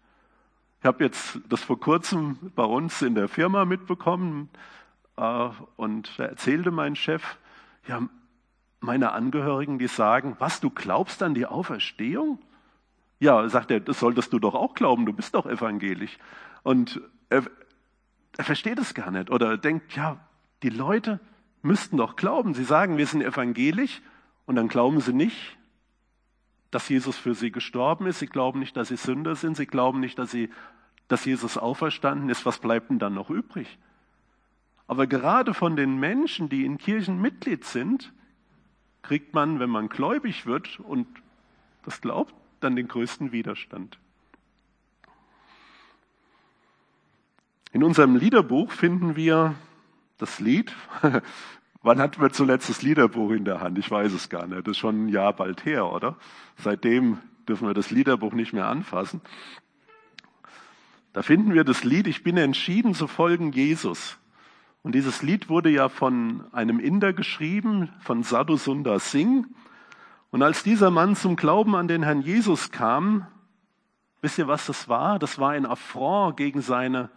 Ich 0.82 0.86
habe 0.86 1.04
jetzt 1.04 1.38
das 1.48 1.62
vor 1.62 1.78
kurzem 1.78 2.36
bei 2.56 2.64
uns 2.64 3.02
in 3.02 3.14
der 3.14 3.28
Firma 3.28 3.64
mitbekommen 3.64 4.48
äh, 5.16 5.48
und 5.76 6.18
da 6.18 6.24
erzählte 6.24 6.72
mein 6.72 6.96
Chef, 6.96 7.38
ja, 7.86 8.08
meine 8.80 9.12
Angehörigen, 9.12 9.78
die 9.78 9.86
sagen, 9.86 10.34
was, 10.40 10.58
du 10.58 10.70
glaubst 10.70 11.22
an 11.22 11.34
die 11.34 11.46
Auferstehung? 11.46 12.40
Ja, 13.20 13.48
sagt 13.48 13.70
er, 13.70 13.78
das 13.78 14.00
solltest 14.00 14.32
du 14.32 14.40
doch 14.40 14.56
auch 14.56 14.74
glauben, 14.74 15.06
du 15.06 15.12
bist 15.12 15.36
doch 15.36 15.46
evangelisch. 15.46 16.18
Und 16.64 17.00
er, 17.28 17.44
er 18.36 18.42
versteht 18.42 18.80
es 18.80 18.92
gar 18.92 19.12
nicht 19.12 19.30
oder 19.30 19.56
denkt, 19.58 19.94
ja, 19.94 20.18
die 20.64 20.70
Leute 20.70 21.20
müssten 21.62 21.96
doch 21.96 22.16
glauben. 22.16 22.54
Sie 22.54 22.64
sagen, 22.64 22.98
wir 22.98 23.06
sind 23.06 23.22
evangelisch 23.22 24.02
und 24.46 24.56
dann 24.56 24.66
glauben 24.66 25.00
sie 25.00 25.12
nicht, 25.12 25.56
dass 26.72 26.88
Jesus 26.88 27.16
für 27.16 27.34
sie 27.34 27.52
gestorben 27.52 28.06
ist. 28.06 28.18
Sie 28.18 28.26
glauben 28.26 28.58
nicht, 28.58 28.76
dass 28.76 28.88
sie 28.88 28.96
Sünder 28.96 29.36
sind. 29.36 29.56
Sie 29.56 29.66
glauben 29.66 30.00
nicht, 30.00 30.18
dass, 30.18 30.30
sie, 30.32 30.50
dass 31.06 31.24
Jesus 31.24 31.56
auferstanden 31.56 32.28
ist. 32.30 32.44
Was 32.44 32.58
bleibt 32.58 32.90
denn 32.90 32.98
dann 32.98 33.14
noch 33.14 33.30
übrig? 33.30 33.78
Aber 34.88 35.06
gerade 35.06 35.54
von 35.54 35.76
den 35.76 36.00
Menschen, 36.00 36.48
die 36.48 36.64
in 36.64 36.78
Kirchen 36.78 37.20
Mitglied 37.20 37.64
sind, 37.64 38.12
kriegt 39.02 39.34
man, 39.34 39.60
wenn 39.60 39.70
man 39.70 39.90
gläubig 39.90 40.46
wird 40.46 40.80
und 40.80 41.06
das 41.84 42.00
glaubt, 42.00 42.34
dann 42.60 42.74
den 42.74 42.88
größten 42.88 43.32
Widerstand. 43.32 43.98
In 47.72 47.84
unserem 47.84 48.16
Liederbuch 48.16 48.72
finden 48.72 49.14
wir 49.14 49.54
das 50.16 50.40
Lied. 50.40 50.74
Wann 51.82 51.98
hatten 51.98 52.20
wir 52.20 52.30
zuletzt 52.30 52.68
das 52.68 52.82
Liederbuch 52.82 53.32
in 53.32 53.44
der 53.44 53.60
Hand? 53.60 53.76
Ich 53.76 53.90
weiß 53.90 54.12
es 54.12 54.28
gar 54.28 54.46
nicht. 54.46 54.66
Das 54.66 54.72
ist 54.72 54.78
schon 54.78 55.06
ein 55.06 55.08
Jahr 55.08 55.32
bald 55.32 55.64
her, 55.64 55.92
oder? 55.92 56.16
Seitdem 56.56 57.18
dürfen 57.48 57.66
wir 57.66 57.74
das 57.74 57.90
Liederbuch 57.90 58.32
nicht 58.32 58.52
mehr 58.52 58.66
anfassen. 58.66 59.20
Da 61.12 61.22
finden 61.22 61.52
wir 61.54 61.64
das 61.64 61.82
Lied, 61.82 62.06
ich 62.06 62.22
bin 62.22 62.36
entschieden 62.36 62.94
zu 62.94 63.08
folgen 63.08 63.52
Jesus. 63.52 64.18
Und 64.82 64.94
dieses 64.94 65.22
Lied 65.22 65.48
wurde 65.48 65.70
ja 65.70 65.88
von 65.88 66.44
einem 66.52 66.78
Inder 66.78 67.12
geschrieben, 67.12 67.90
von 68.00 68.22
Sadhu 68.22 68.56
Sundar 68.56 69.00
Singh. 69.00 69.46
Und 70.30 70.42
als 70.42 70.62
dieser 70.62 70.90
Mann 70.90 71.16
zum 71.16 71.36
Glauben 71.36 71.74
an 71.74 71.88
den 71.88 72.04
Herrn 72.04 72.22
Jesus 72.22 72.70
kam, 72.70 73.26
wisst 74.20 74.38
ihr, 74.38 74.46
was 74.46 74.66
das 74.66 74.88
war? 74.88 75.18
Das 75.18 75.38
war 75.38 75.50
ein 75.50 75.66
Affront 75.66 76.36
gegen 76.36 76.62
seine 76.62 77.10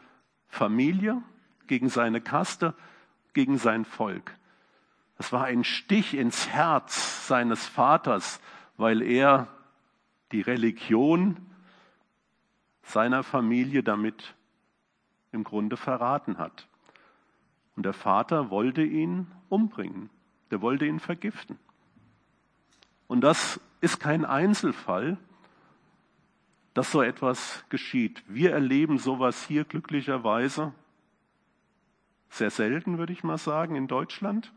Familie, 0.48 1.22
gegen 1.68 1.90
seine 1.90 2.20
Kaste, 2.20 2.74
gegen 3.34 3.58
sein 3.58 3.86
Volk. 3.86 4.36
Das 5.18 5.32
war 5.32 5.46
ein 5.46 5.64
Stich 5.64 6.14
ins 6.14 6.50
Herz 6.50 7.28
seines 7.28 7.66
Vaters, 7.66 8.42
weil 8.78 9.02
er 9.02 9.48
die 10.32 10.42
Religion 10.42 11.38
seiner 12.84 13.24
Familie 13.24 13.84
damit 13.84 14.36
im 15.32 15.44
Grunde 15.44 15.78
verraten 15.78 16.38
hat. 16.38 16.68
Und 17.76 17.86
der 17.86 17.94
Vater 17.94 18.50
wollte 18.50 18.84
ihn 18.84 19.28
umbringen, 19.50 20.10
der 20.52 20.62
wollte 20.62 20.86
ihn 20.86 21.00
vergiften. 21.00 21.58
Und 23.08 23.22
das 23.22 23.60
ist 23.82 24.00
kein 24.00 24.26
Einzelfall, 24.26 25.18
dass 26.74 26.92
so 26.92 27.02
etwas 27.02 27.64
geschieht. 27.70 28.24
Wir 28.28 28.52
erleben 28.52 28.98
sowas 28.98 29.46
hier 29.46 29.64
glücklicherweise 29.64 30.74
sehr 32.30 32.50
selten, 32.50 32.98
würde 32.98 33.14
ich 33.14 33.24
mal 33.24 33.38
sagen, 33.38 33.76
in 33.76 33.88
Deutschland. 33.88 34.52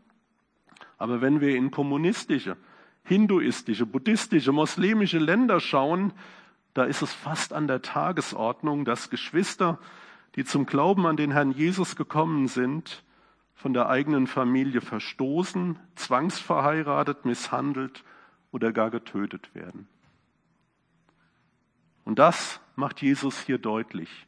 Aber 0.99 1.21
wenn 1.21 1.41
wir 1.41 1.55
in 1.55 1.71
kommunistische, 1.71 2.57
hinduistische, 3.03 3.85
buddhistische, 3.85 4.51
muslimische 4.51 5.17
Länder 5.17 5.59
schauen, 5.59 6.13
da 6.75 6.83
ist 6.83 7.01
es 7.01 7.13
fast 7.13 7.53
an 7.53 7.67
der 7.67 7.81
Tagesordnung, 7.81 8.85
dass 8.85 9.09
Geschwister, 9.09 9.79
die 10.35 10.45
zum 10.45 10.65
Glauben 10.65 11.07
an 11.07 11.17
den 11.17 11.31
Herrn 11.31 11.51
Jesus 11.51 11.95
gekommen 11.95 12.47
sind, 12.47 13.03
von 13.55 13.73
der 13.73 13.89
eigenen 13.89 14.27
Familie 14.27 14.81
verstoßen, 14.81 15.79
zwangsverheiratet, 15.95 17.25
misshandelt 17.25 18.03
oder 18.51 18.71
gar 18.71 18.91
getötet 18.91 19.53
werden. 19.55 19.87
Und 22.05 22.19
das 22.19 22.61
macht 22.75 23.01
Jesus 23.01 23.39
hier 23.41 23.57
deutlich. 23.57 24.27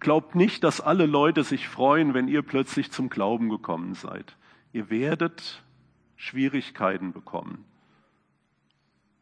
Glaubt 0.00 0.34
nicht, 0.34 0.62
dass 0.64 0.80
alle 0.80 1.06
Leute 1.06 1.42
sich 1.42 1.68
freuen, 1.68 2.14
wenn 2.14 2.28
ihr 2.28 2.42
plötzlich 2.42 2.92
zum 2.92 3.08
Glauben 3.08 3.48
gekommen 3.48 3.94
seid. 3.94 4.36
Ihr 4.72 4.90
werdet 4.90 5.62
Schwierigkeiten 6.16 7.12
bekommen. 7.12 7.64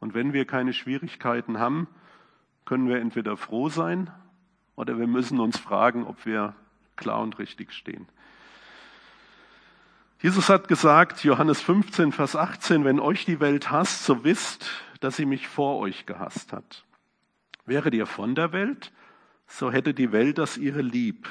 Und 0.01 0.15
wenn 0.15 0.33
wir 0.33 0.45
keine 0.45 0.73
Schwierigkeiten 0.73 1.59
haben, 1.59 1.89
können 2.65 2.89
wir 2.89 2.99
entweder 2.99 3.37
froh 3.37 3.69
sein 3.69 4.11
oder 4.75 4.99
wir 4.99 5.07
müssen 5.07 5.41
uns 5.41 5.59
fragen, 5.59 6.05
ob 6.05 6.27
wir 6.27 6.55
klar 6.97 7.21
und 7.21 7.39
richtig 7.39 7.73
stehen. 7.73 8.07
Jesus 10.21 10.49
hat 10.49 10.67
gesagt, 10.67 11.25
Johannes 11.25 11.61
15, 11.61 12.13
Vers 12.13 12.37
18, 12.37 12.85
wenn 12.85 13.01
euch 13.01 13.27
die 13.27 13.39
Welt 13.39 13.71
hasst, 13.71 14.05
so 14.05 14.25
wisst, 14.25 14.71
dass 15.01 15.17
sie 15.17 15.27
mich 15.27 15.47
vor 15.47 15.79
euch 15.79 16.07
gehasst 16.07 16.53
hat. 16.53 16.85
Wäret 17.67 17.95
ihr 17.95 18.07
von 18.07 18.35
der 18.35 18.53
Welt, 18.53 18.93
so 19.47 19.71
hätte 19.71 19.93
die 19.93 20.13
Welt 20.13 20.39
das 20.39 20.57
ihre 20.57 20.83
lieb. 20.83 21.29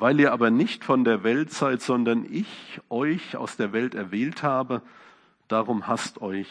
Weil 0.00 0.18
ihr 0.18 0.32
aber 0.32 0.50
nicht 0.50 0.82
von 0.82 1.04
der 1.04 1.24
Welt 1.24 1.52
seid, 1.52 1.82
sondern 1.82 2.24
ich 2.24 2.80
euch 2.88 3.36
aus 3.36 3.58
der 3.58 3.74
Welt 3.74 3.94
erwählt 3.94 4.42
habe, 4.42 4.80
darum 5.46 5.86
hasst 5.86 6.22
euch 6.22 6.48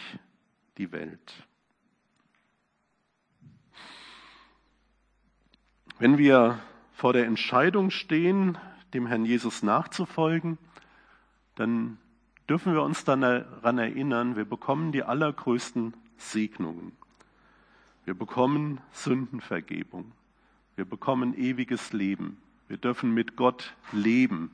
die 0.78 0.92
Welt. 0.92 1.48
Wenn 5.98 6.20
wir 6.20 6.60
vor 6.94 7.12
der 7.12 7.26
Entscheidung 7.26 7.90
stehen, 7.90 8.56
dem 8.94 9.08
Herrn 9.08 9.26
Jesus 9.26 9.64
nachzufolgen, 9.64 10.60
dann 11.56 11.98
dürfen 12.48 12.74
wir 12.74 12.84
uns 12.84 13.04
daran 13.04 13.80
erinnern, 13.80 14.36
wir 14.36 14.46
bekommen 14.46 14.92
die 14.92 15.02
allergrößten 15.02 15.96
Segnungen. 16.18 16.92
Wir 18.06 18.14
bekommen 18.14 18.80
Sündenvergebung. 18.92 20.12
Wir 20.76 20.86
bekommen 20.86 21.36
ewiges 21.36 21.94
Leben. 21.94 22.38
Wir 22.69 22.77
dürfen 22.77 23.15
mit 23.15 23.36
Gott 23.36 23.73
leben. 23.91 24.51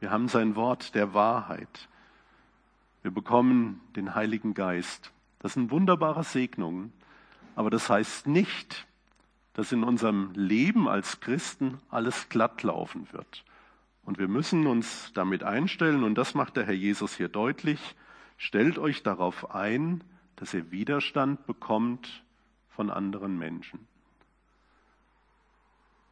Wir 0.00 0.10
haben 0.10 0.28
sein 0.28 0.54
Wort 0.54 0.94
der 0.94 1.14
Wahrheit. 1.14 1.88
Wir 3.00 3.10
bekommen 3.10 3.80
den 3.96 4.14
Heiligen 4.14 4.52
Geist. 4.52 5.12
Das 5.38 5.54
sind 5.54 5.70
wunderbare 5.70 6.24
Segnungen. 6.24 6.92
Aber 7.56 7.70
das 7.70 7.88
heißt 7.88 8.26
nicht, 8.26 8.86
dass 9.54 9.72
in 9.72 9.82
unserem 9.82 10.30
Leben 10.34 10.88
als 10.88 11.20
Christen 11.20 11.78
alles 11.88 12.28
glatt 12.28 12.62
laufen 12.62 13.08
wird. 13.12 13.44
Und 14.04 14.18
wir 14.18 14.28
müssen 14.28 14.66
uns 14.66 15.10
damit 15.14 15.42
einstellen, 15.42 16.04
und 16.04 16.16
das 16.16 16.34
macht 16.34 16.56
der 16.56 16.66
Herr 16.66 16.74
Jesus 16.74 17.16
hier 17.16 17.28
deutlich, 17.28 17.96
stellt 18.36 18.78
euch 18.78 19.02
darauf 19.02 19.54
ein, 19.54 20.04
dass 20.36 20.52
ihr 20.52 20.70
Widerstand 20.70 21.46
bekommt 21.46 22.22
von 22.68 22.90
anderen 22.90 23.38
Menschen. 23.38 23.87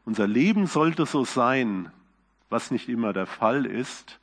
Unser 0.06 0.28
Leben 0.28 0.66
sollte 0.66 1.04
so 1.04 1.24
sein, 1.24 1.90
was 2.48 2.70
nicht 2.70 2.88
immer 2.88 3.12
der 3.12 3.26
Fall 3.26 3.66
ist, 3.66 4.20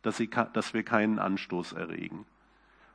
dass, 0.00 0.20
wir 0.20 0.82
keinen 0.84 1.18
Anstoß 1.18 1.72
erregen. 1.72 2.24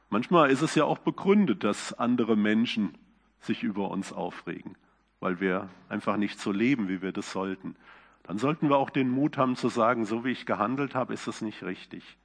Manchmal 0.09 0.49
ist 0.49 0.61
es 0.61 0.73
ja 0.73 0.85
auch 0.85 0.99
begründet, 0.99 1.65
dass 1.65 1.91
andere 1.91 2.37
Menschen 2.37 2.97
sich 3.41 3.61
über 3.61 3.91
uns 3.91 4.13
aufregen, 4.13 4.77
weil 5.19 5.41
wir 5.41 5.69
einfach 5.89 6.15
nicht 6.15 6.39
so 6.39 6.53
leben, 6.53 6.87
wie 6.87 7.01
wir 7.01 7.11
das 7.11 7.29
sollten. 7.29 7.75
Dann 8.23 8.37
sollten 8.37 8.69
wir 8.69 8.77
auch 8.77 8.89
den 8.89 9.09
Mut 9.09 9.37
haben 9.37 9.57
zu 9.57 9.67
sagen, 9.67 10.05
so 10.05 10.23
wie 10.23 10.31
ich 10.31 10.45
gehandelt 10.45 10.95
habe, 10.95 11.13
ist 11.13 11.27
es 11.27 11.41
nicht 11.41 11.61
richtig. 11.63 12.17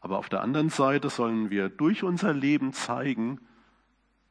Aber 0.00 0.18
auf 0.18 0.28
der 0.28 0.42
anderen 0.42 0.68
Seite 0.68 1.08
sollen 1.08 1.48
wir 1.48 1.70
durch 1.70 2.02
unser 2.02 2.34
Leben 2.34 2.74
zeigen, 2.74 3.40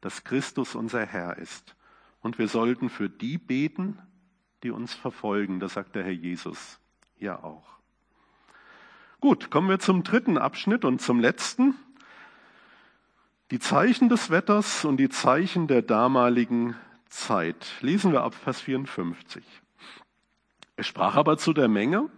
dass 0.01 0.23
Christus 0.23 0.75
unser 0.75 1.03
Herr 1.03 1.37
ist. 1.39 1.75
Und 2.21 2.37
wir 2.37 2.47
sollten 2.47 2.89
für 2.89 3.09
die 3.09 3.39
beten, 3.39 3.97
die 4.67 4.71
uns 4.71 4.93
verfolgen. 4.93 5.61
Das 5.61 5.75
sagt 5.75 5.95
der 5.95 6.03
Herr 6.03 6.11
Jesus 6.11 6.77
ja 7.17 7.41
auch. 7.41 7.79
Gut, 9.21 9.49
kommen 9.49 9.69
wir 9.69 9.79
zum 9.79 10.03
dritten 10.03 10.37
Abschnitt 10.37 10.83
und 10.83 11.01
zum 11.01 11.21
letzten. 11.21 11.73
Die 13.49 13.59
Zeichen 13.59 14.09
des 14.09 14.29
Wetters 14.29 14.83
und 14.83 14.97
die 14.97 15.07
Zeichen 15.07 15.67
der 15.67 15.83
damaligen 15.83 16.75
Zeit. 17.07 17.75
Lesen 17.79 18.11
wir 18.11 18.23
ab 18.23 18.35
Vers 18.35 18.59
54. 18.59 19.41
Er 20.75 20.83
sprach 20.83 21.15
aber 21.15 21.37
zu 21.37 21.53
der 21.53 21.69
Menge, 21.69 22.09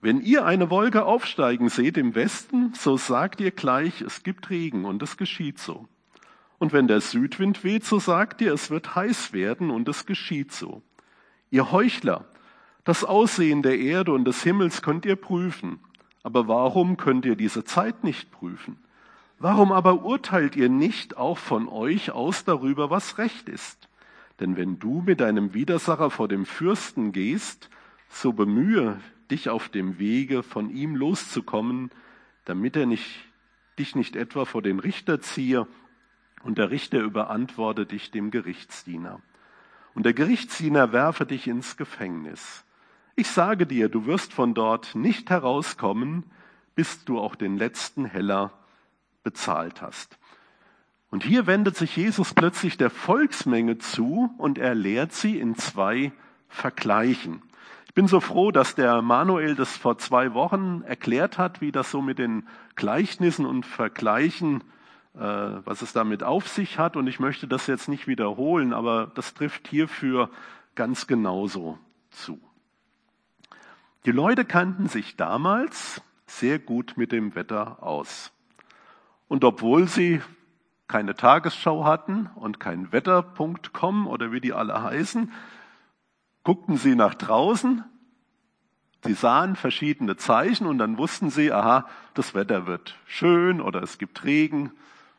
wenn 0.00 0.22
ihr 0.22 0.46
eine 0.46 0.70
Wolke 0.70 1.04
aufsteigen 1.04 1.68
seht 1.68 1.98
im 1.98 2.14
Westen, 2.14 2.72
so 2.72 2.96
sagt 2.96 3.42
ihr 3.42 3.50
gleich, 3.50 4.00
es 4.00 4.22
gibt 4.22 4.48
Regen 4.48 4.86
und 4.86 5.02
es 5.02 5.18
geschieht 5.18 5.58
so. 5.58 5.86
Und 6.56 6.72
wenn 6.72 6.88
der 6.88 7.02
Südwind 7.02 7.62
weht, 7.62 7.84
so 7.84 7.98
sagt 7.98 8.40
ihr, 8.40 8.54
es 8.54 8.70
wird 8.70 8.96
heiß 8.96 9.34
werden 9.34 9.70
und 9.70 9.86
es 9.86 10.06
geschieht 10.06 10.50
so. 10.50 10.82
Ihr 11.50 11.72
Heuchler, 11.72 12.26
das 12.84 13.04
Aussehen 13.04 13.62
der 13.62 13.78
Erde 13.78 14.12
und 14.12 14.24
des 14.24 14.42
Himmels 14.42 14.82
könnt 14.82 15.06
ihr 15.06 15.16
prüfen, 15.16 15.78
aber 16.22 16.48
warum 16.48 16.96
könnt 16.96 17.24
ihr 17.24 17.36
diese 17.36 17.64
Zeit 17.64 18.04
nicht 18.04 18.30
prüfen? 18.30 18.78
Warum 19.38 19.72
aber 19.72 20.04
urteilt 20.04 20.56
ihr 20.56 20.68
nicht 20.68 21.16
auch 21.16 21.38
von 21.38 21.68
euch 21.68 22.10
aus 22.10 22.44
darüber, 22.44 22.90
was 22.90 23.18
recht 23.18 23.48
ist? 23.48 23.88
Denn 24.40 24.56
wenn 24.56 24.78
du 24.78 25.02
mit 25.06 25.20
deinem 25.20 25.54
Widersacher 25.54 26.10
vor 26.10 26.28
dem 26.28 26.44
Fürsten 26.44 27.12
gehst, 27.12 27.70
so 28.08 28.32
bemühe 28.32 29.00
dich 29.30 29.48
auf 29.48 29.68
dem 29.68 29.98
Wege, 29.98 30.42
von 30.42 30.70
ihm 30.70 30.96
loszukommen, 30.96 31.90
damit 32.44 32.76
er 32.76 32.86
nicht, 32.86 33.26
dich 33.78 33.94
nicht 33.94 34.16
etwa 34.16 34.44
vor 34.44 34.62
den 34.62 34.80
Richter 34.80 35.20
ziehe 35.20 35.66
und 36.42 36.58
der 36.58 36.70
Richter 36.70 37.00
überantworte 37.00 37.86
dich 37.86 38.10
dem 38.10 38.30
Gerichtsdiener. 38.30 39.20
Und 39.98 40.04
der 40.04 40.14
Gerichtsdiener 40.14 40.92
werfe 40.92 41.26
dich 41.26 41.48
ins 41.48 41.76
Gefängnis. 41.76 42.64
Ich 43.16 43.26
sage 43.26 43.66
dir, 43.66 43.88
du 43.88 44.06
wirst 44.06 44.32
von 44.32 44.54
dort 44.54 44.94
nicht 44.94 45.28
herauskommen, 45.28 46.22
bis 46.76 47.04
du 47.04 47.18
auch 47.18 47.34
den 47.34 47.58
letzten 47.58 48.04
Heller 48.04 48.52
bezahlt 49.24 49.82
hast. 49.82 50.16
Und 51.10 51.24
hier 51.24 51.48
wendet 51.48 51.76
sich 51.76 51.96
Jesus 51.96 52.32
plötzlich 52.32 52.76
der 52.76 52.90
Volksmenge 52.90 53.78
zu 53.78 54.32
und 54.38 54.56
er 54.56 54.76
lehrt 54.76 55.14
sie 55.14 55.36
in 55.36 55.56
zwei 55.56 56.12
Vergleichen. 56.46 57.42
Ich 57.88 57.94
bin 57.94 58.06
so 58.06 58.20
froh, 58.20 58.52
dass 58.52 58.76
der 58.76 59.02
Manuel 59.02 59.56
das 59.56 59.76
vor 59.76 59.98
zwei 59.98 60.32
Wochen 60.32 60.82
erklärt 60.86 61.38
hat, 61.38 61.60
wie 61.60 61.72
das 61.72 61.90
so 61.90 62.02
mit 62.02 62.20
den 62.20 62.46
Gleichnissen 62.76 63.44
und 63.44 63.66
Vergleichen, 63.66 64.62
was 65.18 65.82
es 65.82 65.92
damit 65.92 66.22
auf 66.22 66.48
sich 66.48 66.78
hat. 66.78 66.96
Und 66.96 67.06
ich 67.06 67.20
möchte 67.20 67.48
das 67.48 67.66
jetzt 67.66 67.88
nicht 67.88 68.06
wiederholen, 68.06 68.72
aber 68.72 69.10
das 69.14 69.34
trifft 69.34 69.68
hierfür 69.68 70.30
ganz 70.74 71.06
genauso 71.06 71.78
zu. 72.10 72.40
Die 74.06 74.12
Leute 74.12 74.44
kannten 74.44 74.88
sich 74.88 75.16
damals 75.16 76.00
sehr 76.26 76.58
gut 76.58 76.94
mit 76.96 77.12
dem 77.12 77.34
Wetter 77.34 77.82
aus. 77.82 78.32
Und 79.26 79.44
obwohl 79.44 79.88
sie 79.88 80.22
keine 80.86 81.14
Tagesschau 81.14 81.84
hatten 81.84 82.30
und 82.34 82.60
kein 82.60 82.92
Wetter.com 82.92 84.06
oder 84.06 84.32
wie 84.32 84.40
die 84.40 84.54
alle 84.54 84.82
heißen, 84.82 85.32
guckten 86.44 86.78
sie 86.78 86.94
nach 86.94 87.14
draußen, 87.14 87.84
sie 89.04 89.12
sahen 89.12 89.54
verschiedene 89.54 90.16
Zeichen 90.16 90.66
und 90.66 90.78
dann 90.78 90.96
wussten 90.96 91.28
sie, 91.28 91.52
aha, 91.52 91.86
das 92.14 92.34
Wetter 92.34 92.66
wird 92.66 92.96
schön 93.04 93.60
oder 93.60 93.82
es 93.82 93.98
gibt 93.98 94.24
Regen, 94.24 94.72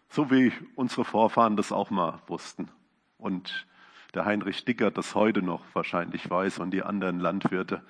so 0.10 0.32
wie 0.32 0.52
unsere 0.76 1.06
Vorfahren 1.06 1.56
das 1.56 1.72
auch 1.72 1.92
mal 1.92 2.20
wussten. 2.28 2.70
Und 3.18 3.66
der 4.14 4.26
Heinrich 4.26 4.66
Dicker 4.66 4.92
das 4.92 5.16
heute 5.16 5.42
noch 5.42 5.64
wahrscheinlich 5.74 6.30
weiß 6.30 6.60
und 6.60 6.72
die 6.72 6.84
anderen 6.84 7.20
Landwirte 7.20 7.84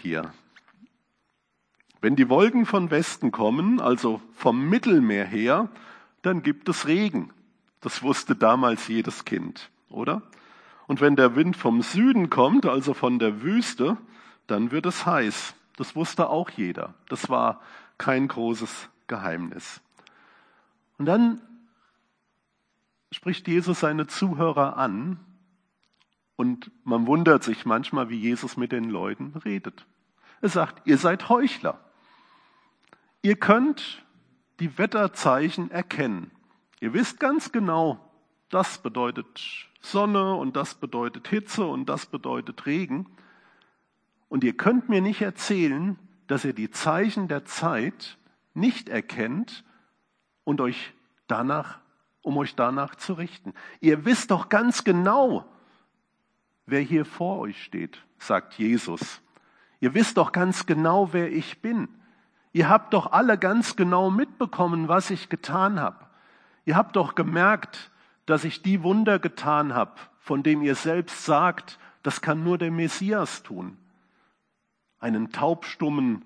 hier. 0.00 0.32
Wenn 2.00 2.14
die 2.14 2.28
Wolken 2.28 2.64
von 2.64 2.92
Westen 2.92 3.32
kommen, 3.32 3.80
also 3.80 4.20
vom 4.32 4.68
Mittelmeer 4.68 5.24
her, 5.24 5.68
dann 6.22 6.42
gibt 6.42 6.68
es 6.68 6.86
Regen. 6.86 7.32
Das 7.80 8.02
wusste 8.02 8.36
damals 8.36 8.86
jedes 8.86 9.24
Kind, 9.24 9.70
oder? 9.88 10.22
Und 10.86 11.00
wenn 11.00 11.16
der 11.16 11.34
Wind 11.34 11.56
vom 11.56 11.82
Süden 11.82 12.30
kommt, 12.30 12.66
also 12.66 12.94
von 12.94 13.18
der 13.18 13.42
Wüste, 13.42 13.96
dann 14.46 14.70
wird 14.70 14.86
es 14.86 15.04
heiß. 15.04 15.54
Das 15.76 15.96
wusste 15.96 16.28
auch 16.28 16.50
jeder. 16.50 16.94
Das 17.08 17.28
war 17.28 17.60
kein 17.98 18.28
großes 18.28 18.88
Geheimnis. 19.06 19.80
Und 20.98 21.06
dann 21.06 21.40
spricht 23.10 23.48
Jesus 23.48 23.80
seine 23.80 24.06
Zuhörer 24.06 24.76
an 24.76 25.18
und 26.36 26.70
man 26.84 27.06
wundert 27.06 27.42
sich 27.42 27.64
manchmal, 27.64 28.10
wie 28.10 28.18
Jesus 28.18 28.56
mit 28.56 28.72
den 28.72 28.90
Leuten 28.90 29.34
redet. 29.44 29.86
Er 30.40 30.48
sagt, 30.48 30.86
ihr 30.86 30.98
seid 30.98 31.28
Heuchler. 31.28 31.80
Ihr 33.22 33.36
könnt 33.36 34.04
die 34.60 34.78
Wetterzeichen 34.78 35.70
erkennen. 35.70 36.30
Ihr 36.80 36.92
wisst 36.92 37.18
ganz 37.18 37.50
genau, 37.50 37.98
das 38.50 38.78
bedeutet 38.78 39.68
Sonne 39.80 40.34
und 40.34 40.56
das 40.56 40.74
bedeutet 40.74 41.28
Hitze 41.28 41.64
und 41.64 41.88
das 41.88 42.06
bedeutet 42.06 42.66
Regen. 42.66 43.06
Und 44.28 44.44
ihr 44.44 44.56
könnt 44.56 44.88
mir 44.88 45.00
nicht 45.00 45.22
erzählen, 45.22 45.98
dass 46.26 46.44
ihr 46.44 46.52
die 46.52 46.70
Zeichen 46.70 47.28
der 47.28 47.44
Zeit 47.44 48.18
nicht 48.54 48.88
erkennt 48.88 49.64
und 50.48 50.62
euch 50.62 50.94
danach, 51.26 51.78
um 52.22 52.38
euch 52.38 52.54
danach 52.54 52.94
zu 52.94 53.12
richten. 53.12 53.52
Ihr 53.80 54.06
wisst 54.06 54.30
doch 54.30 54.48
ganz 54.48 54.82
genau, 54.82 55.44
wer 56.64 56.80
hier 56.80 57.04
vor 57.04 57.40
euch 57.40 57.62
steht, 57.62 58.02
sagt 58.16 58.54
Jesus. 58.54 59.20
Ihr 59.78 59.92
wisst 59.92 60.16
doch 60.16 60.32
ganz 60.32 60.64
genau, 60.64 61.12
wer 61.12 61.30
ich 61.30 61.60
bin. 61.60 61.88
Ihr 62.54 62.70
habt 62.70 62.94
doch 62.94 63.12
alle 63.12 63.36
ganz 63.36 63.76
genau 63.76 64.08
mitbekommen, 64.08 64.88
was 64.88 65.10
ich 65.10 65.28
getan 65.28 65.78
habe. 65.78 66.06
Ihr 66.64 66.76
habt 66.76 66.96
doch 66.96 67.14
gemerkt, 67.14 67.90
dass 68.24 68.44
ich 68.44 68.62
die 68.62 68.82
Wunder 68.82 69.18
getan 69.18 69.74
habe, 69.74 69.96
von 70.18 70.42
dem 70.42 70.62
ihr 70.62 70.76
selbst 70.76 71.26
sagt, 71.26 71.78
das 72.02 72.22
kann 72.22 72.42
nur 72.42 72.56
der 72.56 72.70
Messias 72.70 73.42
tun. 73.42 73.76
Einen 74.98 75.30
Taubstummen, 75.30 76.24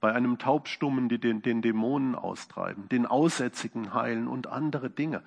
bei 0.00 0.12
einem 0.12 0.38
Taubstummen, 0.38 1.08
die 1.08 1.18
den, 1.18 1.42
den 1.42 1.62
Dämonen 1.62 2.14
austreiben, 2.14 2.88
den 2.88 3.06
Aussätzigen 3.06 3.94
heilen 3.94 4.28
und 4.28 4.46
andere 4.46 4.90
Dinge. 4.90 5.22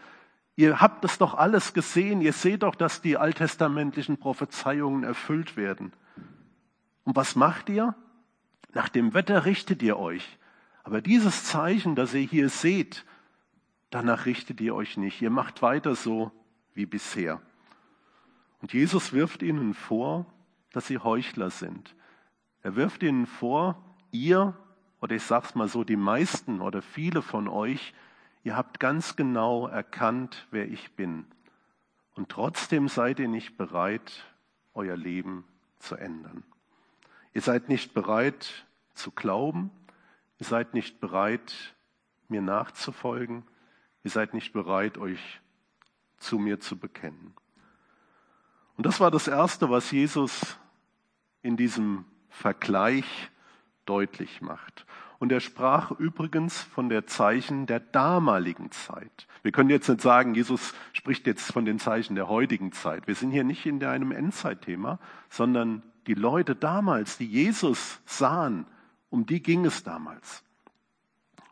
Ihr 0.56 0.80
habt 0.80 1.04
es 1.06 1.18
doch 1.18 1.34
alles 1.34 1.74
gesehen. 1.74 2.22
Ihr 2.22 2.34
seht 2.34 2.64
doch, 2.64 2.76
dass 2.76 3.02
die 3.02 3.18
alttestamentlichen 3.18 4.18
Prophezeiungen 4.18 5.04
erfüllt 5.04 5.58
werden. 5.58 5.94
Und 7.04 7.16
was 7.16 7.36
macht 7.36 7.70
ihr? 7.70 7.96
Nach 8.74 8.90
dem 8.90 9.14
Wetter 9.14 9.46
richtet 9.46 9.82
ihr 9.82 9.98
euch. 9.98 10.38
Aber 10.84 11.02
dieses 11.02 11.46
Zeichen, 11.46 11.96
das 11.96 12.14
ihr 12.14 12.22
hier 12.22 12.50
seht, 12.50 13.06
danach 13.90 14.26
richtet 14.26 14.62
ihr 14.62 14.76
euch 14.76 14.98
nicht. 14.98 15.22
Ihr 15.22 15.30
macht 15.30 15.62
weiter 15.62 15.96
so 15.96 16.32
wie 16.74 16.86
bisher. 16.86 17.42
Und 18.62 18.74
Jesus 18.74 19.14
wirft 19.14 19.44
ihnen 19.44 19.74
vor, 19.74 20.26
dass 20.72 20.88
sie 20.88 21.00
Heuchler 21.00 21.50
sind. 21.50 21.96
Er 22.62 22.76
wirft 22.76 23.04
ihnen 23.04 23.26
vor, 23.26 23.84
ihr, 24.12 24.56
oder 25.02 25.16
ich 25.16 25.24
sag's 25.24 25.56
mal 25.56 25.68
so, 25.68 25.84
die 25.84 25.96
meisten 25.96 26.62
oder 26.62 26.82
viele 26.82 27.22
von 27.22 27.48
euch, 27.48 27.94
ihr 28.44 28.56
habt 28.56 28.80
ganz 28.80 29.16
genau 29.16 29.68
erkannt, 29.68 30.48
wer 30.52 30.68
ich 30.68 30.92
bin. 30.94 31.26
Und 32.16 32.30
trotzdem 32.30 32.88
seid 32.88 33.20
ihr 33.20 33.28
nicht 33.28 33.58
bereit, 33.58 34.26
euer 34.74 34.98
Leben 34.98 35.46
zu 35.80 35.96
ändern. 35.96 36.44
Ihr 37.34 37.42
seid 37.42 37.70
nicht 37.70 37.94
bereit 37.94 38.66
zu 38.94 39.12
glauben, 39.12 39.72
ihr 40.40 40.46
seid 40.46 40.74
nicht 40.74 41.00
bereit, 41.00 41.76
mir 42.28 42.42
nachzufolgen, 42.42 43.44
Ihr 44.04 44.12
seid 44.12 44.34
nicht 44.34 44.52
bereit, 44.52 44.98
euch 44.98 45.42
zu 46.18 46.40
mir 46.40 46.60
zu 46.60 46.78
bekennen. 46.78 47.34
Und 48.78 48.86
das 48.86 49.00
war 49.00 49.12
das 49.12 49.28
Erste, 49.28 49.70
was 49.70 49.92
Jesus 49.92 50.58
in 51.44 51.56
diesem 51.56 52.06
Vergleich 52.30 53.30
deutlich 53.86 54.42
macht. 54.42 54.86
Und 55.20 55.32
er 55.32 55.40
sprach 55.40 55.92
übrigens 55.92 56.60
von 56.60 56.90
der 56.90 57.06
Zeichen 57.06 57.68
der 57.68 57.80
damaligen 57.80 58.72
Zeit. 58.72 59.28
Wir 59.44 59.52
können 59.52 59.70
jetzt 59.70 59.88
nicht 59.88 60.02
sagen, 60.02 60.34
Jesus 60.34 60.74
spricht 60.94 61.28
jetzt 61.28 61.52
von 61.52 61.66
den 61.66 61.78
Zeichen 61.78 62.16
der 62.16 62.28
heutigen 62.28 62.72
Zeit. 62.72 63.08
Wir 63.08 63.16
sind 63.16 63.32
hier 63.32 63.44
nicht 63.44 63.66
in 63.66 63.84
einem 63.84 64.12
Endzeitthema, 64.12 65.00
sondern 65.30 65.84
die 66.08 66.16
Leute 66.16 66.56
damals, 66.56 67.18
die 67.18 67.28
Jesus 67.28 68.02
sahen, 68.06 68.66
um 69.10 69.26
die 69.26 69.44
ging 69.44 69.66
es 69.66 69.84
damals. 69.84 70.44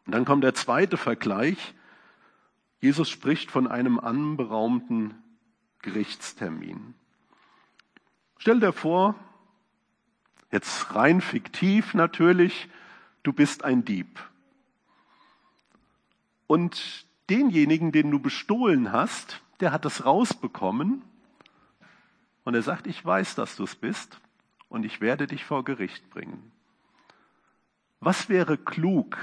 Und 0.06 0.14
dann 0.16 0.26
kommt 0.26 0.44
der 0.44 0.56
zweite 0.56 0.98
Vergleich, 0.98 1.76
Jesus 2.82 3.10
spricht 3.10 3.52
von 3.52 3.68
einem 3.68 4.00
anberaumten 4.00 5.14
Gerichtstermin. 5.82 6.96
Stell 8.40 8.60
dir 8.60 8.74
vor, 8.74 9.16
jetzt 10.52 10.96
rein 10.96 11.22
fiktiv 11.22 11.94
natürlich, 11.94 12.70
du 13.24 13.34
bist 13.34 13.64
ein 13.64 13.86
Dieb. 13.86 14.20
Und 16.48 17.06
denjenigen, 17.30 17.92
den 17.92 18.10
du 18.10 18.20
bestohlen 18.20 18.92
hast, 18.92 19.42
der 19.60 19.72
hat 19.72 19.86
es 19.86 20.06
rausbekommen 20.06 21.04
und 22.44 22.56
er 22.56 22.64
sagt, 22.64 22.88
ich 22.88 23.06
weiß, 23.06 23.36
dass 23.36 23.56
du 23.56 23.64
es 23.64 23.76
bist 23.76 24.20
und 24.70 24.84
ich 24.84 25.02
werde 25.02 25.28
dich 25.28 25.46
vor 25.46 25.64
Gericht 25.64 26.10
bringen. 26.10 26.52
Was 28.00 28.30
wäre 28.30 28.58
klug 28.58 29.18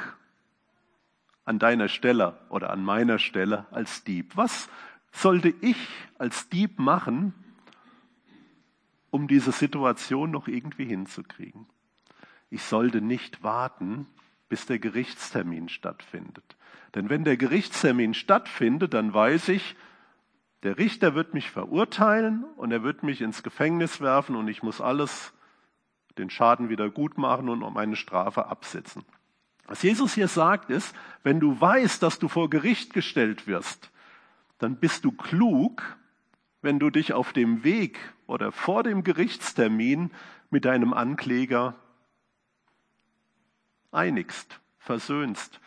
an 1.45 1.59
deiner 1.59 1.89
Stelle 1.89 2.39
oder 2.51 2.71
an 2.71 2.85
meiner 2.85 3.19
Stelle 3.19 3.67
als 3.71 4.05
Dieb? 4.05 4.37
Was 4.37 4.69
sollte 5.13 5.53
ich 5.61 5.89
als 6.19 6.49
Dieb 6.51 6.79
machen, 6.79 7.33
um 9.11 9.29
diese 9.29 9.53
Situation 9.53 10.31
noch 10.31 10.49
irgendwie 10.49 10.85
hinzukriegen? 10.85 11.67
Ich 12.51 12.63
sollte 12.63 13.01
nicht 13.01 13.43
warten, 13.43 14.07
bis 14.49 14.67
der 14.67 14.79
Gerichtstermin 14.79 15.69
stattfindet. 15.69 16.57
Denn 16.95 17.09
wenn 17.11 17.25
der 17.25 17.37
Gerichtstermin 17.37 18.15
stattfindet, 18.15 18.95
dann 18.95 19.13
weiß 19.13 19.49
ich, 19.49 19.77
der 20.63 20.79
Richter 20.79 21.15
wird 21.15 21.35
mich 21.35 21.51
verurteilen 21.51 22.45
und 22.57 22.73
er 22.73 22.83
wird 22.83 23.03
mich 23.03 23.21
ins 23.21 23.43
Gefängnis 23.43 24.01
werfen 24.01 24.37
und 24.37 24.49
ich 24.49 24.63
muss 24.63 24.81
alles, 24.81 25.33
den 26.19 26.31
Schaden 26.31 26.71
wieder 26.71 26.89
gut 26.89 27.19
machen 27.19 27.49
und 27.49 27.75
meine 27.75 27.97
Strafe 27.97 28.47
absitzen. 28.47 29.05
Was 29.67 29.83
Jesus 29.83 30.15
hier 30.15 30.29
sagt 30.29 30.71
ist, 30.71 30.95
wenn 31.23 31.41
du 31.41 31.61
weißt, 31.61 32.03
dass 32.03 32.19
du 32.19 32.29
vor 32.29 32.49
Gericht 32.49 32.95
gestellt 32.95 33.47
wirst, 33.47 33.91
dann 34.59 34.77
bist 34.77 35.05
du 35.05 35.13
klug, 35.13 35.83
wenn 36.67 36.81
du 36.81 36.91
dich 36.91 37.13
auf 37.13 37.33
dem 37.33 37.63
Weg 37.63 37.97
oder 38.27 38.51
vor 38.51 38.83
dem 38.83 39.05
Gerichtstermin 39.05 40.11
mit 40.51 40.65
deinem 40.65 40.93
Ankläger 40.93 41.77
einigst, 43.93 44.61
versöhnst. 44.81 45.61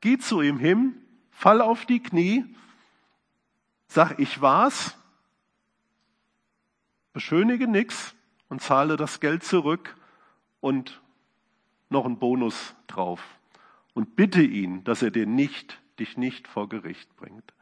Geh 0.00 0.16
zu 0.16 0.40
ihm 0.42 0.60
hin, 0.60 0.94
fall 1.32 1.60
auf 1.60 1.86
die 1.86 2.00
Knie, 2.00 2.44
sag, 3.88 4.20
ich 4.20 4.40
war's, 4.40 4.96
beschönige 7.12 7.66
nix 7.66 8.14
und 8.48 8.62
zahle 8.62 8.96
das 8.96 9.18
Geld 9.18 9.42
zurück 9.42 9.96
und 10.60 11.02
noch 11.88 12.04
einen 12.04 12.20
Bonus 12.20 12.76
drauf 12.86 13.40
und 13.92 14.14
bitte 14.14 14.42
ihn, 14.42 14.84
dass 14.84 15.02
er 15.02 15.10
dir 15.10 15.26
nicht, 15.26 15.82
dich 15.98 16.16
nicht 16.16 16.46
vor 16.46 16.68
Gericht 16.68 17.16
bringt. 17.16 17.52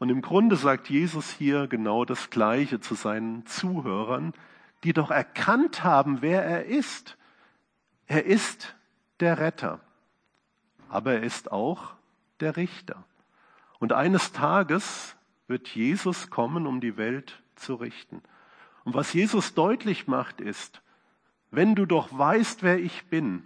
Und 0.00 0.08
im 0.08 0.20
Grunde 0.20 0.56
sagt 0.56 0.90
Jesus 0.90 1.30
hier 1.30 1.68
genau 1.68 2.04
das 2.04 2.30
Gleiche 2.30 2.80
zu 2.80 2.96
seinen 2.96 3.46
Zuhörern, 3.46 4.32
die 4.82 4.92
doch 4.92 5.12
erkannt 5.12 5.84
haben, 5.84 6.22
wer 6.22 6.42
er 6.44 6.64
ist. 6.64 7.16
Er 8.08 8.26
ist 8.26 8.74
der 9.20 9.38
Retter, 9.38 9.78
aber 10.88 11.12
er 11.12 11.22
ist 11.22 11.52
auch 11.52 11.92
der 12.40 12.56
Richter. 12.56 13.04
Und 13.78 13.92
eines 13.92 14.32
Tages 14.32 15.14
wird 15.46 15.68
Jesus 15.68 16.28
kommen, 16.30 16.66
um 16.66 16.80
die 16.80 16.96
Welt 16.96 17.40
zu 17.54 17.76
richten. 17.76 18.20
Und 18.82 18.94
was 18.94 19.12
Jesus 19.12 19.54
deutlich 19.54 20.08
macht 20.08 20.40
ist, 20.40 20.82
wenn 21.52 21.76
du 21.76 21.86
doch 21.86 22.08
weißt, 22.10 22.64
wer 22.64 22.80
ich 22.80 23.06
bin, 23.06 23.44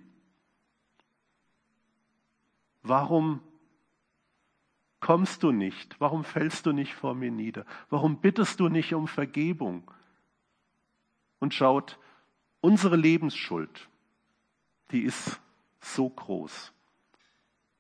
Warum 2.85 3.41
kommst 5.05 5.43
du 5.43 5.53
nicht? 5.53 6.01
Warum 6.01 6.25
fällst 6.25 6.65
du 6.65 6.73
nicht 6.73 6.95
vor 6.95 7.15
mir 7.15 7.31
nieder? 7.31 7.67
Warum 7.91 8.23
bittest 8.23 8.59
du 8.59 8.71
nicht 8.71 8.95
um 8.95 9.07
Vergebung? 9.07 9.91
Und 11.41 11.53
schaut, 11.53 11.99
unsere 12.63 12.97
Lebensschuld, 12.97 13.91
die 14.93 15.03
ist 15.03 15.43
so 15.79 16.09
groß. 16.09 16.73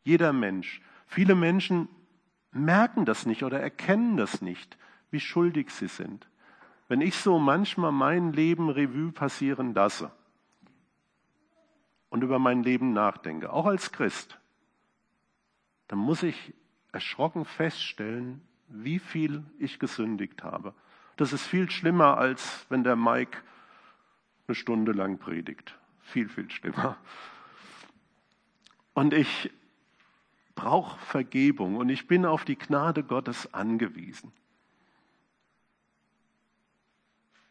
Jeder 0.02 0.34
Mensch, 0.34 0.82
viele 1.06 1.34
Menschen 1.34 1.88
merken 2.52 3.06
das 3.06 3.24
nicht 3.24 3.42
oder 3.42 3.58
erkennen 3.58 4.18
das 4.18 4.42
nicht, 4.42 4.76
wie 5.10 5.20
schuldig 5.20 5.70
sie 5.70 5.88
sind. 5.88 6.28
Wenn 6.88 7.00
ich 7.00 7.16
so 7.16 7.38
manchmal 7.38 7.92
mein 7.92 8.34
Leben 8.34 8.68
Revue 8.68 9.12
passieren 9.12 9.72
lasse 9.72 10.12
und 12.10 12.22
über 12.22 12.38
mein 12.38 12.62
Leben 12.62 12.92
nachdenke, 12.92 13.50
auch 13.50 13.64
als 13.64 13.92
Christ, 13.92 14.38
dann 15.88 16.00
muss 16.00 16.22
ich 16.22 16.52
erschrocken 16.94 17.44
feststellen, 17.44 18.40
wie 18.68 18.98
viel 18.98 19.44
ich 19.58 19.78
gesündigt 19.78 20.42
habe. 20.42 20.74
Das 21.16 21.32
ist 21.32 21.46
viel 21.46 21.70
schlimmer, 21.70 22.18
als 22.18 22.66
wenn 22.70 22.84
der 22.84 22.96
Mike 22.96 23.38
eine 24.46 24.54
Stunde 24.54 24.92
lang 24.92 25.18
predigt. 25.18 25.78
Viel, 26.02 26.28
viel 26.28 26.50
schlimmer. 26.50 26.96
Und 28.94 29.12
ich 29.12 29.50
brauche 30.54 30.98
Vergebung 31.06 31.76
und 31.76 31.88
ich 31.88 32.06
bin 32.06 32.24
auf 32.24 32.44
die 32.44 32.56
Gnade 32.56 33.02
Gottes 33.02 33.52
angewiesen. 33.52 34.32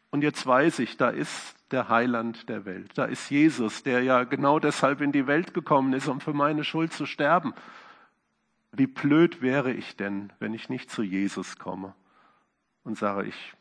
Und 0.09 0.21
jetzt 0.21 0.45
weiß 0.45 0.79
ich, 0.79 0.95
da 0.97 1.09
ist 1.09 1.55
der 1.71 1.89
Heiland 1.89 2.47
der 2.47 2.65
Welt. 2.65 2.91
Da 2.95 3.05
ist 3.05 3.31
Jesus, 3.31 3.81
der 3.81 4.03
ja 4.03 4.23
genau 4.25 4.59
deshalb 4.59 5.01
in 5.01 5.11
die 5.11 5.25
Welt 5.25 5.53
gekommen 5.53 5.91
ist, 5.93 6.07
um 6.07 6.21
für 6.21 6.33
meine 6.33 6.63
Schuld 6.63 6.93
zu 6.93 7.07
sterben. 7.07 7.53
Wie 8.75 8.87
blöd 8.87 9.43
wäre 9.43 9.71
ich 9.71 9.95
denn, 9.95 10.33
wenn 10.39 10.55
ich 10.55 10.67
nicht 10.67 10.89
zu 10.89 11.03
Jesus 11.03 11.59
komme 11.59 11.93
und 12.83 12.97
sage, 12.97 13.27
ich 13.27 13.53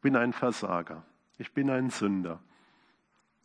bin 0.00 0.16
ein 0.16 0.32
Versager, 0.32 1.04
ich 1.36 1.52
bin 1.52 1.68
ein 1.68 1.90
Sünder, 1.90 2.40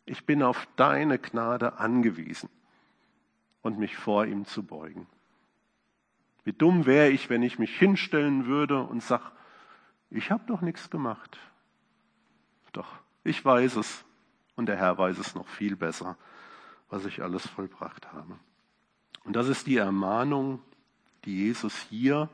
ich 0.06 0.24
bin 0.24 0.42
auf 0.42 0.66
deine 0.76 1.18
Gnade 1.18 1.78
angewiesen 1.78 2.48
und 3.60 3.78
mich 3.78 3.98
vor 3.98 4.24
ihm 4.24 4.46
zu 4.46 4.62
beugen. 4.62 5.06
Wie 6.44 6.54
dumm 6.54 6.86
wäre 6.86 7.10
ich, 7.10 7.28
wenn 7.28 7.42
ich 7.42 7.58
mich 7.58 7.78
hinstellen 7.78 8.46
würde 8.46 8.82
und 8.82 9.02
sage, 9.02 9.30
ich 10.08 10.30
habe 10.30 10.44
doch 10.46 10.62
nichts 10.62 10.88
gemacht. 10.88 11.38
Doch, 12.72 12.88
ich 13.24 13.44
weiß 13.44 13.76
es 13.76 14.06
und 14.56 14.66
der 14.66 14.76
Herr 14.76 14.96
weiß 14.96 15.18
es 15.18 15.34
noch 15.34 15.48
viel 15.48 15.76
besser, 15.76 16.16
was 16.88 17.04
ich 17.04 17.22
alles 17.22 17.46
vollbracht 17.46 18.10
habe. 18.10 18.38
Und 19.24 19.36
das 19.36 19.48
ist 19.48 19.66
die 19.66 19.76
Ermahnung, 19.76 20.62
die 21.24 21.46
Jesus 21.46 21.76
hier 21.88 22.28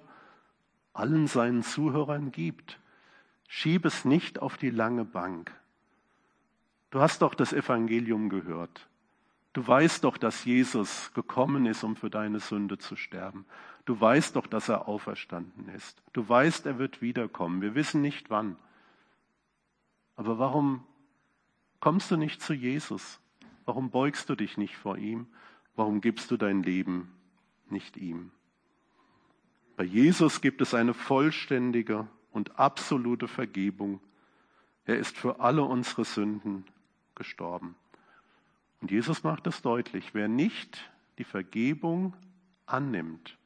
allen 0.93 1.27
seinen 1.27 1.63
Zuhörern 1.63 2.33
gibt. 2.33 2.79
Schieb 3.49 3.85
es 3.85 4.05
nicht 4.05 4.41
auf 4.41 4.57
die 4.57 4.71
lange 4.71 5.05
Bank. 5.05 5.53
Du 6.91 7.01
hast 7.01 7.23
doch 7.23 7.35
das 7.35 7.53
Evangelium 7.53 8.29
gehört. 8.29 8.89
Du 9.53 9.67
weißt 9.67 10.05
doch, 10.05 10.19
dass 10.19 10.45
Jesus 10.45 11.13
gekommen 11.15 11.67
ist, 11.67 11.83
um 11.83 11.97
für 11.97 12.11
deine 12.11 12.41
Sünde 12.41 12.79
zu 12.79 12.97
sterben. 12.97 13.47
Du 13.87 13.99
weißt 13.99 14.37
doch, 14.37 14.47
dass 14.47 14.69
er 14.69 14.89
auferstanden 14.89 15.69
ist. 15.71 16.03
Du 16.13 16.29
weißt, 16.29 16.67
er 16.67 16.79
wird 16.79 17.01
wiederkommen. 17.01 17.63
Wir 17.63 17.75
wissen 17.75 18.03
nicht 18.03 18.31
wann. 18.31 18.57
Aber 20.17 20.39
warum 20.39 20.85
kommst 21.81 22.11
du 22.11 22.17
nicht 22.17 22.43
zu 22.43 22.53
Jesus? 22.53 23.21
Warum 23.65 23.91
beugst 23.91 24.29
du 24.29 24.35
dich 24.35 24.59
nicht 24.59 24.77
vor 24.77 24.99
ihm? 24.99 25.27
Warum 25.75 26.01
gibst 26.01 26.31
du 26.31 26.37
dein 26.37 26.63
Leben 26.63 27.13
nicht 27.69 27.97
ihm? 27.97 28.33
Bei 29.77 29.85
Jesus 29.85 30.41
gibt 30.41 30.63
es 30.63 30.73
eine 30.73 30.95
vollständige 30.95 32.09
und 32.33 32.59
absolute 32.59 33.29
Vergebung. 33.29 34.01
Er 34.87 34.99
ist 34.99 35.17
für 35.17 35.41
alle 35.41 35.63
unsere 35.63 36.05
Sünden 36.05 36.65
gestorben. 37.15 37.77
Und 38.81 38.91
Jesus 38.91 39.23
macht 39.23 39.47
es 39.47 39.63
deutlich, 39.63 40.15
wer 40.15 40.29
nicht 40.29 40.91
die 41.19 41.25
Vergebung 41.25 42.15
annimmt, 42.67 43.37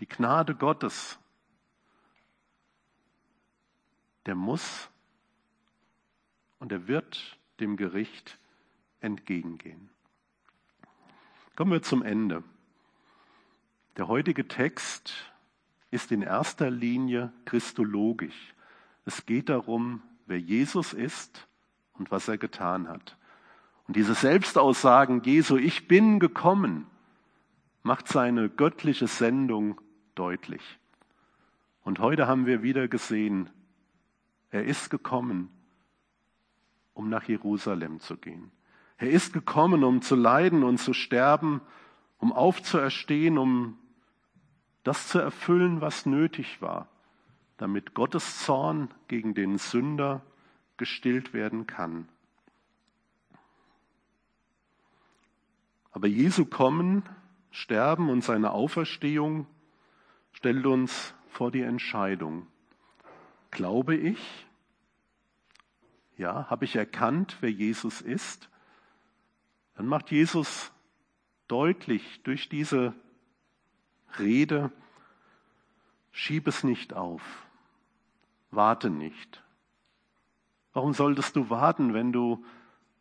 die 0.00 0.08
Gnade 0.08 0.54
Gottes, 0.54 1.18
der 4.26 4.34
muss 4.34 4.90
und 6.58 6.72
er 6.72 6.88
wird 6.88 7.38
dem 7.60 7.76
Gericht 7.76 8.38
entgegengehen. 9.00 9.88
Kommen 11.56 11.72
wir 11.72 11.82
zum 11.82 12.02
Ende. 12.02 12.44
Der 13.96 14.06
heutige 14.08 14.46
Text 14.46 15.12
ist 15.90 16.12
in 16.12 16.22
erster 16.22 16.70
Linie 16.70 17.32
christologisch. 17.44 18.54
Es 19.04 19.24
geht 19.24 19.48
darum, 19.48 20.02
wer 20.26 20.38
Jesus 20.38 20.92
ist 20.92 21.48
und 21.94 22.10
was 22.10 22.28
er 22.28 22.38
getan 22.38 22.88
hat. 22.88 23.16
Und 23.86 23.96
diese 23.96 24.14
Selbstaussagen 24.14 25.22
Jesu, 25.22 25.56
ich 25.56 25.88
bin 25.88 26.20
gekommen, 26.20 26.86
macht 27.82 28.08
seine 28.08 28.50
göttliche 28.50 29.06
Sendung 29.06 29.80
deutlich. 30.14 30.62
Und 31.84 32.00
heute 32.00 32.26
haben 32.26 32.44
wir 32.44 32.62
wieder 32.62 32.86
gesehen, 32.86 33.48
er 34.50 34.64
ist 34.64 34.90
gekommen, 34.90 35.48
um 36.92 37.08
nach 37.08 37.24
Jerusalem 37.24 38.00
zu 38.00 38.16
gehen. 38.18 38.50
Er 38.98 39.10
ist 39.10 39.32
gekommen, 39.32 39.84
um 39.84 40.02
zu 40.02 40.16
leiden 40.16 40.64
und 40.64 40.78
zu 40.78 40.92
sterben, 40.92 41.60
um 42.18 42.32
aufzuerstehen, 42.32 43.38
um 43.38 43.78
das 44.88 45.06
zu 45.06 45.18
erfüllen, 45.18 45.82
was 45.82 46.06
nötig 46.06 46.62
war, 46.62 46.88
damit 47.58 47.92
Gottes 47.92 48.42
Zorn 48.44 48.88
gegen 49.06 49.34
den 49.34 49.58
Sünder 49.58 50.22
gestillt 50.78 51.34
werden 51.34 51.66
kann. 51.66 52.08
Aber 55.90 56.06
Jesu 56.06 56.46
Kommen, 56.46 57.02
Sterben 57.50 58.08
und 58.08 58.24
seine 58.24 58.52
Auferstehung 58.52 59.46
stellt 60.32 60.64
uns 60.64 61.12
vor 61.28 61.50
die 61.50 61.60
Entscheidung. 61.60 62.46
Glaube 63.50 63.94
ich? 63.94 64.46
Ja, 66.16 66.48
habe 66.48 66.64
ich 66.64 66.76
erkannt, 66.76 67.36
wer 67.42 67.50
Jesus 67.50 68.00
ist? 68.00 68.48
Dann 69.74 69.86
macht 69.86 70.10
Jesus 70.10 70.72
deutlich 71.46 72.22
durch 72.22 72.48
diese 72.48 72.94
Rede, 74.18 74.70
schieb 76.12 76.46
es 76.46 76.64
nicht 76.64 76.94
auf, 76.94 77.22
warte 78.50 78.90
nicht. 78.90 79.42
Warum 80.72 80.92
solltest 80.92 81.36
du 81.36 81.50
warten, 81.50 81.94
wenn 81.94 82.12
du 82.12 82.44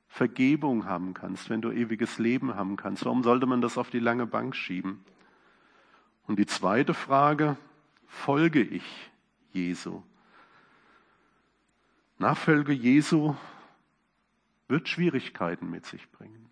Vergebung 0.08 0.86
haben 0.86 1.14
kannst, 1.14 1.50
wenn 1.50 1.62
du 1.62 1.72
ewiges 1.72 2.18
Leben 2.18 2.56
haben 2.56 2.76
kannst? 2.76 3.06
Warum 3.06 3.24
sollte 3.24 3.46
man 3.46 3.62
das 3.62 3.78
auf 3.78 3.90
die 3.90 4.00
lange 4.00 4.26
Bank 4.26 4.56
schieben? 4.56 5.04
Und 6.26 6.40
die 6.40 6.46
zweite 6.46 6.94
Frage, 6.94 7.58
folge 8.06 8.62
ich 8.62 9.12
Jesu? 9.52 10.02
Nachfolge 12.20 12.74
Jesu 12.74 13.36
wird 14.68 14.90
Schwierigkeiten 14.90 15.70
mit 15.70 15.86
sich 15.86 16.10
bringen. 16.12 16.50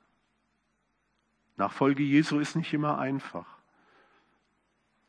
Nachfolge 1.58 2.04
Jesu 2.04 2.40
ist 2.40 2.56
nicht 2.56 2.74
immer 2.74 3.00
einfach. 3.00 3.55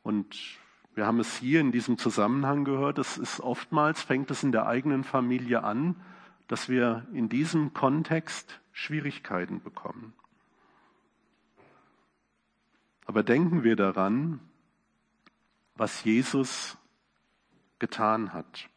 Und 0.07 0.61
wir 0.95 1.05
haben 1.05 1.19
es 1.19 1.37
hier 1.37 1.59
in 1.59 1.73
diesem 1.73 1.99
Zusammenhang 1.99 2.65
gehört, 2.65 2.97
es 2.99 3.19
ist 3.19 3.41
oftmals, 3.41 4.03
fängt 4.03 4.31
es 4.31 4.45
in 4.45 4.53
der 4.53 4.69
eigenen 4.69 5.03
Familie 5.03 5.65
an, 5.65 5.97
dass 6.47 6.69
wir 6.69 7.05
in 7.13 7.29
diesem 7.29 7.75
Kontext 7.75 8.61
Schwierigkeiten 8.71 9.61
bekommen. 9.61 10.13
Aber 13.07 13.25
denken 13.25 13.65
wir 13.65 13.75
daran, 13.75 14.39
was 15.75 16.05
Jesus 16.05 16.79
getan 17.81 18.33
hat. 18.33 18.69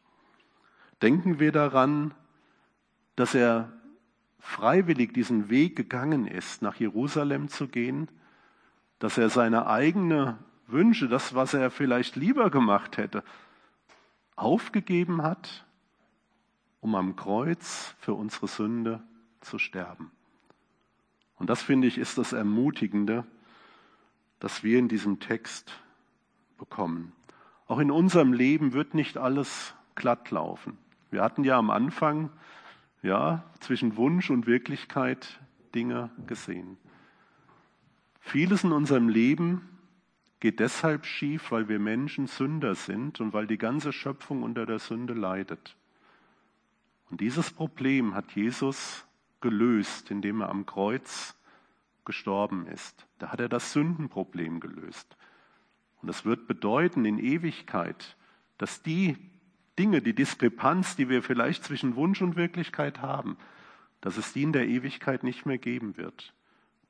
Denken 1.00 1.38
wir 1.38 1.52
daran, 1.52 2.12
dass 3.14 3.36
er 3.36 3.72
freiwillig 4.40 5.14
diesen 5.14 5.48
Weg 5.48 5.76
gegangen 5.76 6.26
ist, 6.26 6.60
nach 6.60 6.74
Jerusalem 6.74 7.46
zu 7.46 7.68
gehen, 7.68 8.08
dass 8.98 9.16
er 9.16 9.30
seine 9.30 9.68
eigene 9.68 10.36
Wünsche, 10.72 11.08
das, 11.08 11.34
was 11.34 11.54
er 11.54 11.70
vielleicht 11.70 12.16
lieber 12.16 12.50
gemacht 12.50 12.96
hätte, 12.96 13.24
aufgegeben 14.36 15.22
hat, 15.22 15.66
um 16.80 16.94
am 16.94 17.16
Kreuz 17.16 17.94
für 18.00 18.14
unsere 18.14 18.48
Sünde 18.48 19.02
zu 19.40 19.58
sterben. 19.58 20.10
Und 21.38 21.50
das 21.50 21.62
finde 21.62 21.88
ich 21.88 21.98
ist 21.98 22.18
das 22.18 22.32
Ermutigende, 22.32 23.24
dass 24.40 24.62
wir 24.62 24.78
in 24.78 24.88
diesem 24.88 25.20
Text 25.20 25.72
bekommen. 26.58 27.12
Auch 27.66 27.78
in 27.78 27.90
unserem 27.90 28.32
Leben 28.32 28.72
wird 28.72 28.94
nicht 28.94 29.16
alles 29.16 29.74
glatt 29.94 30.30
laufen. 30.30 30.78
Wir 31.10 31.22
hatten 31.22 31.44
ja 31.44 31.58
am 31.58 31.70
Anfang, 31.70 32.30
ja, 33.02 33.44
zwischen 33.60 33.96
Wunsch 33.96 34.30
und 34.30 34.46
Wirklichkeit 34.46 35.40
Dinge 35.74 36.10
gesehen. 36.26 36.76
Vieles 38.20 38.64
in 38.64 38.72
unserem 38.72 39.08
Leben 39.08 39.68
geht 40.40 40.58
deshalb 40.58 41.06
schief, 41.06 41.50
weil 41.50 41.68
wir 41.68 41.78
Menschen 41.78 42.26
Sünder 42.26 42.74
sind 42.74 43.20
und 43.20 43.32
weil 43.32 43.46
die 43.46 43.58
ganze 43.58 43.92
Schöpfung 43.92 44.42
unter 44.42 44.66
der 44.66 44.78
Sünde 44.78 45.12
leidet. 45.12 45.76
Und 47.10 47.20
dieses 47.20 47.50
Problem 47.50 48.14
hat 48.14 48.32
Jesus 48.32 49.06
gelöst, 49.40 50.10
indem 50.10 50.40
er 50.40 50.48
am 50.48 50.66
Kreuz 50.66 51.36
gestorben 52.04 52.66
ist. 52.66 53.06
Da 53.18 53.30
hat 53.30 53.40
er 53.40 53.48
das 53.48 53.72
Sündenproblem 53.72 54.60
gelöst. 54.60 55.16
Und 56.00 56.08
das 56.08 56.24
wird 56.24 56.46
bedeuten 56.46 57.04
in 57.04 57.18
Ewigkeit, 57.18 58.16
dass 58.58 58.82
die 58.82 59.16
Dinge, 59.78 60.00
die 60.02 60.14
Diskrepanz, 60.14 60.96
die 60.96 61.08
wir 61.08 61.22
vielleicht 61.22 61.64
zwischen 61.64 61.96
Wunsch 61.96 62.22
und 62.22 62.36
Wirklichkeit 62.36 63.00
haben, 63.02 63.36
dass 64.00 64.16
es 64.16 64.32
die 64.32 64.42
in 64.42 64.52
der 64.52 64.66
Ewigkeit 64.66 65.22
nicht 65.22 65.46
mehr 65.46 65.58
geben 65.58 65.96
wird. 65.96 66.32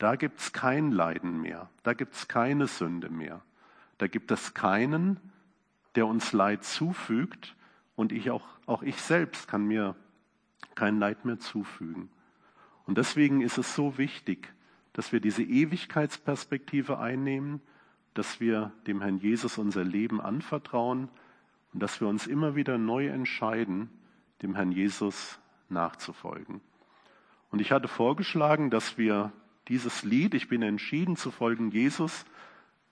Da 0.01 0.17
gibt 0.17 0.41
es 0.41 0.55
kein 0.55 0.93
Leiden 0.93 1.43
mehr, 1.43 1.69
da 1.83 1.93
gibt 1.93 2.15
es 2.15 2.27
keine 2.27 2.67
Sünde 2.69 3.11
mehr, 3.11 3.43
da 3.99 4.07
gibt 4.07 4.31
es 4.31 4.55
keinen, 4.55 5.21
der 5.95 6.07
uns 6.07 6.33
Leid 6.33 6.65
zufügt 6.65 7.55
und 7.97 8.11
ich 8.11 8.31
auch, 8.31 8.47
auch 8.65 8.83
ich 8.83 8.97
selbst 9.03 9.47
kann 9.47 9.67
mir 9.67 9.95
kein 10.75 10.99
Leid 10.99 11.27
mehr 11.27 11.39
zufügen. 11.39 12.09
Und 12.87 12.97
deswegen 12.97 13.43
ist 13.43 13.59
es 13.59 13.75
so 13.75 13.99
wichtig, 13.99 14.51
dass 14.95 15.13
wir 15.13 15.21
diese 15.21 15.43
Ewigkeitsperspektive 15.43 16.99
einnehmen, 16.99 17.61
dass 18.15 18.41
wir 18.41 18.73
dem 18.87 19.03
Herrn 19.03 19.19
Jesus 19.19 19.59
unser 19.59 19.85
Leben 19.85 20.23
anvertrauen 20.23 21.11
und 21.75 21.83
dass 21.83 22.01
wir 22.01 22.09
uns 22.09 22.27
immer 22.27 22.57
wieder 22.57 22.79
neu 22.79 23.09
entscheiden, 23.09 23.91
dem 24.41 24.55
Herrn 24.55 24.73
Jesus 24.73 25.39
nachzufolgen. 25.69 26.63
Und 27.51 27.61
ich 27.61 27.71
hatte 27.71 27.87
vorgeschlagen, 27.87 28.71
dass 28.71 28.97
wir 28.97 29.31
dieses 29.69 30.03
Lied, 30.03 30.35
ich 30.35 30.49
bin 30.49 30.63
entschieden 30.63 31.17
zu 31.17 31.31
folgen 31.31 31.71
Jesus, 31.71 32.25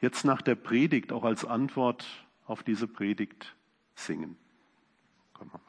jetzt 0.00 0.24
nach 0.24 0.42
der 0.42 0.54
Predigt 0.54 1.12
auch 1.12 1.24
als 1.24 1.44
Antwort 1.44 2.06
auf 2.46 2.62
diese 2.62 2.86
Predigt 2.86 3.56
singen. 3.94 4.36
Komm 5.34 5.48
mal. 5.48 5.60